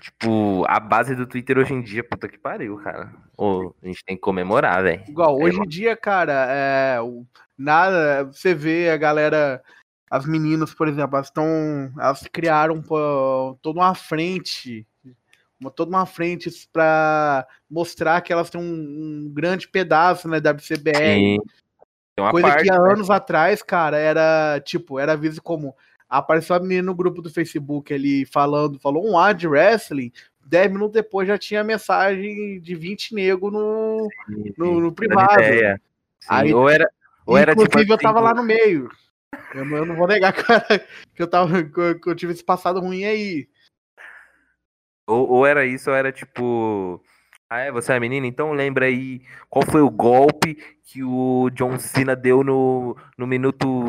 [0.00, 3.12] Tipo, a base do Twitter hoje em dia, puta que pariu, cara.
[3.36, 5.04] Ô, a gente tem que comemorar, velho.
[5.06, 5.66] Igual, É, hoje mano.
[5.66, 6.96] em dia, cara, é,
[7.56, 9.62] nada, você vê a galera,
[10.10, 11.46] as meninas, por exemplo, elas estão,
[11.96, 14.84] elas criaram toda uma frente,
[15.60, 20.96] uma, toda uma frente pra mostrar que elas têm um, um grande pedaço na WCBR,
[21.14, 21.38] Sim.
[22.16, 22.92] Tem uma coisa parte, que há né?
[22.92, 25.76] anos atrás, cara, era, tipo, era visto como,
[26.08, 30.10] apareceu a menina no grupo do Facebook ali falando, falou um ar de wrestling,
[30.44, 34.80] 10 minutos depois já tinha mensagem de 20 nego no, Sim, no- sim.
[34.80, 35.40] no privado.
[35.40, 35.78] Sim,
[36.28, 36.90] Aí- ou era,
[37.24, 38.90] ou era tipo Inclusive, eu assim, tava lá no meio.
[39.54, 40.32] Eu, não- eu não vou negar,
[40.68, 40.78] cara,
[41.14, 43.48] que eu, tava, que eu- que eu tive esse passado ruim aí.
[45.06, 47.02] Ou, ou era isso, ou era tipo.
[47.48, 47.72] Ah, é?
[47.72, 48.28] Você é menina?
[48.28, 50.54] Então lembra aí qual foi o golpe
[50.84, 53.84] que o John Cena deu no, no minuto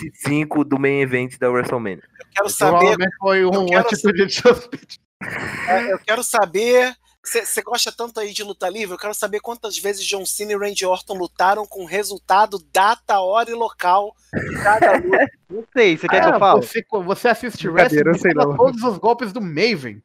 [0.00, 2.04] 25 do main event da WrestleMania.
[2.20, 2.70] Eu quero saber.
[2.78, 4.42] Provavelmente foi eu um quero atitude de
[5.68, 6.94] é, Eu quero saber.
[7.24, 8.94] Você gosta tanto aí de luta livre?
[8.94, 13.50] Eu quero saber quantas vezes John Cena e Randy Orton lutaram com resultado, data, hora
[13.50, 15.30] e local de cada luta.
[15.48, 16.60] Não sei, você quer que Ah, eu fale?
[16.60, 18.54] Você, você assiste wrestling, eu sei não.
[18.56, 20.02] todos os golpes do Maven.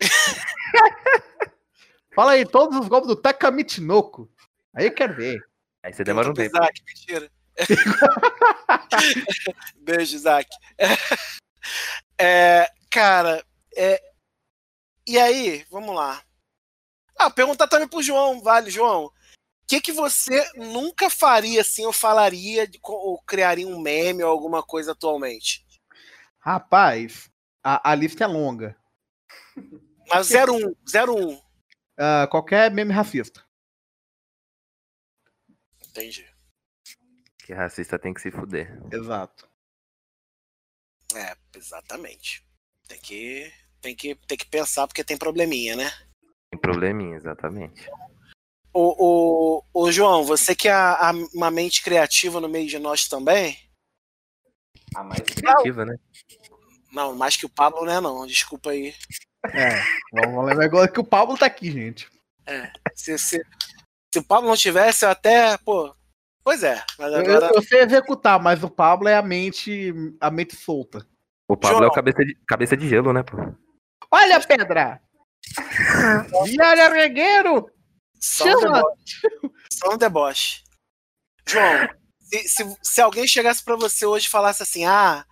[2.14, 4.30] fala aí, todos os golpes do Takamichinoku.
[4.74, 5.38] Aí eu quero ver.
[5.82, 6.56] Aí você demora um tempo.
[6.56, 7.30] Isaac, mentira.
[9.82, 10.48] Beijo, Isaac.
[12.18, 13.44] É, cara,
[13.76, 14.00] é,
[15.06, 16.22] e aí, vamos lá.
[17.24, 19.06] Ah, perguntar também pro João, vale, João.
[19.06, 19.12] O
[19.66, 24.92] que, que você nunca faria assim, ou falaria, ou criaria um meme ou alguma coisa
[24.92, 25.64] atualmente?
[26.38, 27.30] Rapaz,
[27.62, 28.76] a, a lista é longa.
[30.06, 30.74] Mas 01,
[31.08, 31.42] 01.
[31.96, 33.42] Ah, qualquer meme racista.
[35.88, 36.30] Entendi.
[37.38, 38.78] Que racista tem que se fuder.
[38.92, 39.48] Exato.
[41.54, 42.46] Exatamente.
[42.86, 45.90] Tem que, tem que, tem que pensar porque tem probleminha, né?
[46.72, 47.88] Probleminha, exatamente.
[48.72, 52.78] O, o, o João, você que é a- a- uma mente criativa no meio de
[52.78, 53.56] nós também?
[54.96, 55.96] A mais Criativa, né?
[56.92, 58.00] Não, mais que o Pablo, né?
[58.00, 58.94] Não, desculpa aí.
[59.52, 62.08] É, vamos lembrar agora que o Pablo tá aqui, gente.
[62.94, 63.44] Se, se,
[64.12, 65.94] se o Pablo não tivesse, eu até, pô.
[66.42, 67.50] Pois é, mas Eu, agora.
[67.54, 71.06] eu sei executar, mas o Pablo é a mente, a mente solta.
[71.48, 71.90] O Pablo é João.
[71.90, 73.36] o cabeça de, cabeça de gelo, né, pô?
[74.10, 75.00] Olha, Pedra!
[76.44, 77.70] Viário Regueiro!
[78.20, 79.20] Só um deboche.
[79.70, 80.64] Só um deboche.
[81.46, 81.88] João,
[82.20, 85.26] se, se, se alguém chegasse pra você hoje e falasse assim, ah,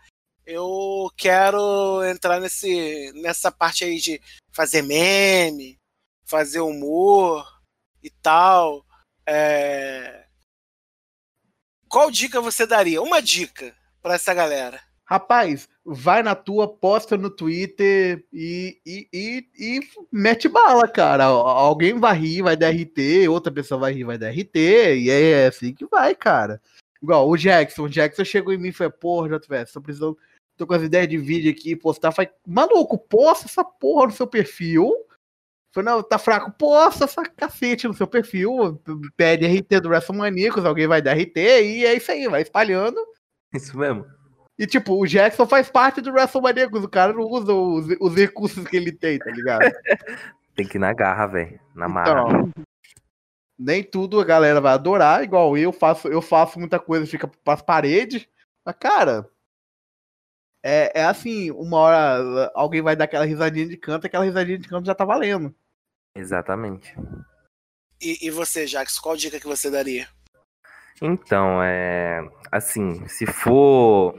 [0.44, 4.20] eu quero entrar nesse, nessa parte aí de
[4.52, 5.78] fazer meme,
[6.24, 7.46] fazer humor
[8.02, 8.84] e tal,
[9.26, 10.26] é,
[11.88, 13.02] qual dica você daria?
[13.02, 14.82] Uma dica pra essa galera.
[15.04, 19.80] Rapaz, vai na tua, posta no Twitter e, e, e, e
[20.10, 21.24] mete bala, cara.
[21.24, 25.46] Alguém vai rir, vai dar RT, outra pessoa vai rir, vai dar RT, e é
[25.46, 26.62] assim que vai, cara.
[27.02, 30.16] Igual o Jackson, o Jackson chegou em mim e falou, porra, JVS, tô precisando,
[30.56, 32.12] tô com as ideias de vídeo aqui, postar.
[32.12, 34.94] Falei, maluco, posta essa porra no seu perfil.
[35.74, 38.80] Falei, não, tá fraco, posta essa cacete no seu perfil,
[39.16, 43.00] pede RT do WrestleManiacos, alguém vai dar RT, e é isso aí, vai espalhando.
[43.52, 44.06] Isso mesmo.
[44.62, 48.64] E, tipo, o Jackson faz parte do WrestleManiacos, o cara não usa os, os recursos
[48.64, 49.62] que ele tem, tá ligado?
[50.54, 51.58] Tem que ir na garra, velho.
[51.74, 52.10] Na marra.
[52.12, 52.50] Então,
[53.58, 57.60] nem tudo a galera vai adorar, igual eu faço, eu faço muita coisa, fica pras
[57.60, 58.28] paredes.
[58.64, 59.28] Mas, cara,
[60.62, 64.68] é, é assim, uma hora alguém vai dar aquela risadinha de canto, aquela risadinha de
[64.68, 65.52] canto já tá valendo.
[66.14, 66.94] Exatamente.
[68.00, 70.06] E, e você, Jax, qual dica que você daria?
[71.02, 72.20] Então, é.
[72.52, 74.14] Assim, se for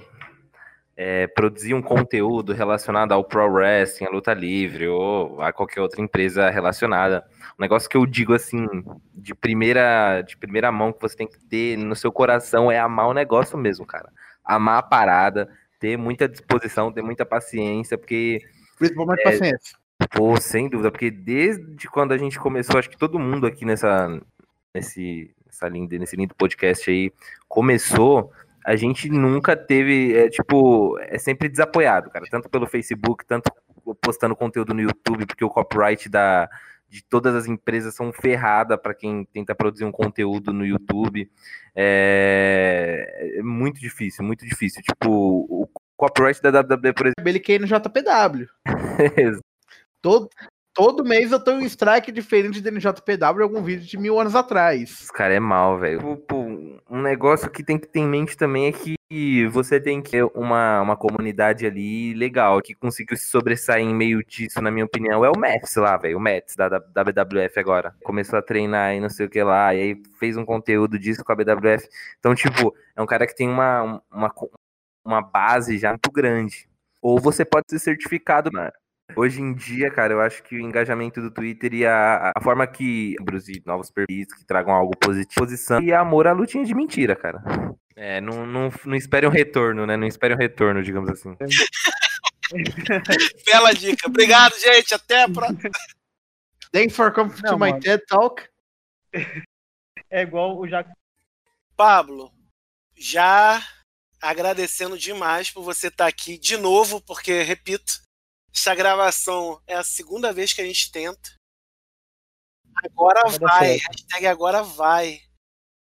[0.95, 6.01] é, produzir um conteúdo relacionado ao pro wrestling, à luta livre ou a qualquer outra
[6.01, 7.25] empresa relacionada,
[7.57, 8.67] um negócio que eu digo assim,
[9.13, 13.07] de primeira, de primeira mão que você tem que ter no seu coração é amar
[13.07, 14.09] o negócio mesmo, cara.
[14.43, 18.41] Amar a parada, ter muita disposição, ter muita paciência, porque
[18.77, 19.77] Principalmente É, paciência.
[20.11, 24.21] Pô, sem dúvida, porque desde quando a gente começou, acho que todo mundo aqui nessa,
[24.73, 27.11] nesse, nessa linda, nesse lindo podcast aí
[27.47, 28.31] começou,
[28.65, 33.51] a gente nunca teve, é, tipo, é sempre desapoiado, cara, tanto pelo Facebook, tanto
[34.01, 36.49] postando conteúdo no YouTube, porque o copyright da,
[36.89, 41.29] de todas as empresas são ferrada para quem tenta produzir um conteúdo no YouTube.
[41.75, 44.81] É, é muito difícil, muito difícil.
[44.83, 48.47] Tipo, o copyright da WWE, por Ele quer ir no JPW.
[49.17, 49.41] exemplo,
[50.01, 50.29] Todo,
[50.73, 54.35] todo mês eu tenho um strike diferente do NJPW em algum vídeo de mil anos
[54.35, 55.01] atrás.
[55.01, 56.17] Os caras é mal, velho.
[56.17, 56.43] Pô,
[56.89, 58.95] Um negócio que tem que ter em mente também é que
[59.49, 64.25] você tem que ter uma, uma comunidade ali legal, que conseguiu se sobressair em meio
[64.25, 66.17] disso, na minha opinião, é o Mets lá, velho.
[66.17, 66.81] O Mets da, da
[67.57, 67.95] agora.
[68.03, 71.23] Começou a treinar e não sei o que lá, e aí fez um conteúdo disso
[71.23, 71.87] com a BWF.
[72.19, 74.33] Então, tipo, é um cara que tem uma, uma,
[75.05, 76.67] uma base já muito grande.
[77.01, 78.71] Ou você pode ser certificado, mano.
[79.15, 82.65] Hoje em dia, cara, eu acho que o engajamento do Twitter e a, a forma
[82.67, 87.15] que produzir novos perfis que tragam algo positivo posição e amor à lutinha de mentira,
[87.15, 87.41] cara.
[87.95, 89.95] É, não, não, não espere um retorno, né?
[89.95, 91.35] Não espere um retorno, digamos assim.
[93.45, 94.07] Bela dica.
[94.07, 94.93] Obrigado, gente.
[94.93, 95.69] Até a próxima.
[96.71, 97.79] Thanks for coming to my mano.
[97.79, 98.43] TED Talk.
[100.09, 100.93] É igual o Jackson.
[101.75, 102.31] Pablo,
[102.95, 103.61] já
[104.21, 108.02] agradecendo demais por você estar aqui de novo, porque, repito,
[108.55, 111.31] essa gravação é a segunda vez que a gente tenta.
[112.83, 115.21] Agora Vai dar vai, hashtag agora vai.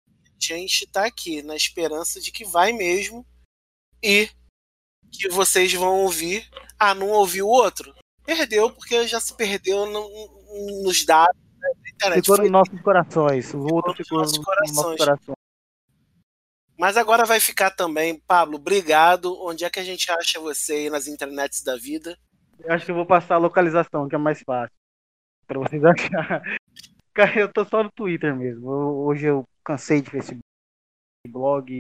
[0.08, 3.26] A gente tá aqui na esperança de que vai mesmo
[4.04, 4.30] e
[5.12, 6.48] que vocês vão ouvir.
[6.78, 7.94] Ah, não ouviu o outro?
[8.24, 12.22] Perdeu, porque já se perdeu no- nos dados né, da internet.
[12.22, 13.54] Ficou nos nossos corações.
[13.54, 14.76] O outro nos ficou nossos no, no corações.
[14.76, 15.36] nosso coração.
[16.78, 18.20] Mas agora vai ficar também.
[18.28, 19.34] Pablo, obrigado.
[19.42, 22.20] Onde é que a gente acha você aí nas internets da vida?
[22.70, 24.76] Acho que eu vou passar a localização, que é mais fácil.
[25.48, 26.58] Pra vocês acharem.
[27.14, 28.72] Cara, eu tô só no Twitter mesmo.
[28.72, 30.44] Eu- hoje eu cansei de Facebook,
[31.30, 31.80] blog.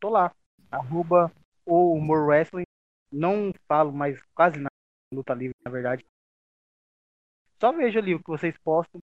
[0.00, 0.32] Tô lá.
[0.70, 1.32] Arroba
[1.66, 2.64] o Humor Wrestling.
[3.12, 4.68] Não falo mais quase nada
[5.12, 6.04] luta livre, na verdade.
[7.60, 9.00] Só vejo ali o que vocês postam.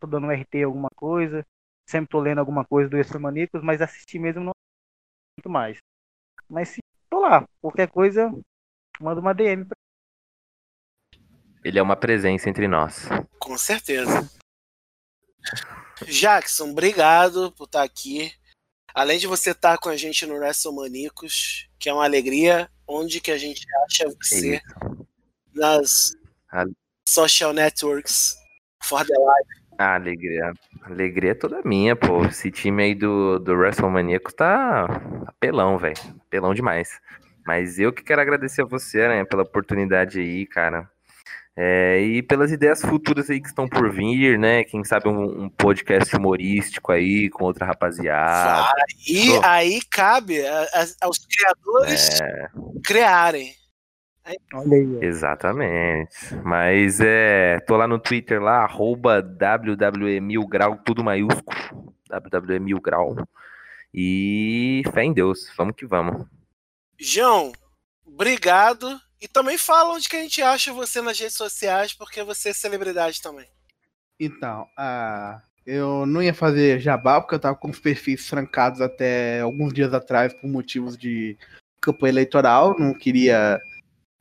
[0.00, 1.46] Tô dando um RT alguma coisa.
[1.88, 4.52] Sempre tô lendo alguma coisa do Extra Maníacos, mas assistir mesmo não
[5.38, 5.78] muito mais.
[6.48, 6.80] Mas se
[7.10, 8.30] tô lá, qualquer coisa,
[9.00, 9.76] manda uma DM pra
[11.64, 13.06] Ele é uma presença entre nós.
[13.38, 14.30] Com certeza.
[16.06, 18.32] Jackson, obrigado por estar aqui.
[18.94, 23.30] Além de você estar com a gente no WrestleManicos, que é uma alegria, onde que
[23.30, 25.06] a gente acha você Isso.
[25.54, 26.12] nas
[26.50, 26.64] A-
[27.08, 28.34] social networks
[28.82, 29.59] for the life.
[29.80, 30.52] A alegria,
[30.82, 32.22] a alegria é toda minha, pô.
[32.26, 34.84] Esse time aí do, do WrestleManiacos tá
[35.26, 35.96] apelão, velho.
[36.26, 37.00] Apelão demais.
[37.46, 40.86] Mas eu que quero agradecer a você, né, pela oportunidade aí, cara.
[41.56, 44.64] É, e pelas ideias futuras aí que estão por vir, né?
[44.64, 48.72] Quem sabe um, um podcast humorístico aí com outra rapaziada.
[49.08, 49.40] E Pô.
[49.44, 52.48] aí cabe a- a- aos criadores É,
[52.84, 53.54] criarem.
[54.54, 56.34] Olha aí, exatamente.
[56.44, 61.94] Mas é, tô lá no Twitter lá, arroba WWE Mil Grau, tudo maiúsculo.
[62.10, 63.16] WWE Mil Grau.
[63.92, 66.26] E fé em Deus, vamos que vamos.
[66.98, 67.52] João,
[68.04, 69.00] obrigado.
[69.20, 72.52] E também fala onde que a gente acha você nas redes sociais, porque você é
[72.52, 73.46] celebridade também.
[74.18, 79.40] Então, ah, eu não ia fazer jabá, porque eu tava com os perfis trancados até
[79.40, 81.36] alguns dias atrás por motivos de
[81.80, 82.76] campanha eleitoral.
[82.78, 83.60] Não queria.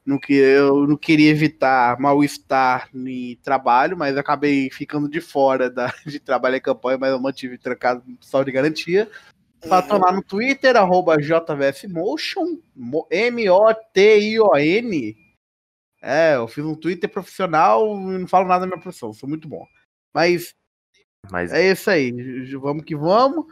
[0.05, 5.93] Não que, eu não queria evitar mal-estar em trabalho, mas acabei ficando de fora da,
[6.05, 9.09] de trabalho e campanha, mas eu mantive trancado só de garantia.
[9.65, 15.17] Lá no Twitter, arroba JVSMotion, Mo- M-O-T-I-O-N.
[16.01, 19.49] É, eu fiz um Twitter profissional e não falo nada da minha profissão, sou muito
[19.49, 19.67] bom.
[20.13, 20.55] Mas
[21.29, 22.11] Mas é isso aí,
[22.53, 23.45] vamos que vamos.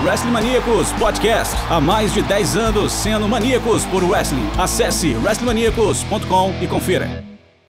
[0.03, 1.53] Wrestling Maníacos Podcast.
[1.69, 4.49] Há mais de 10 anos sendo maníacos por wrestling.
[4.57, 7.30] Acesse wrestlingmaníacos.com e confira.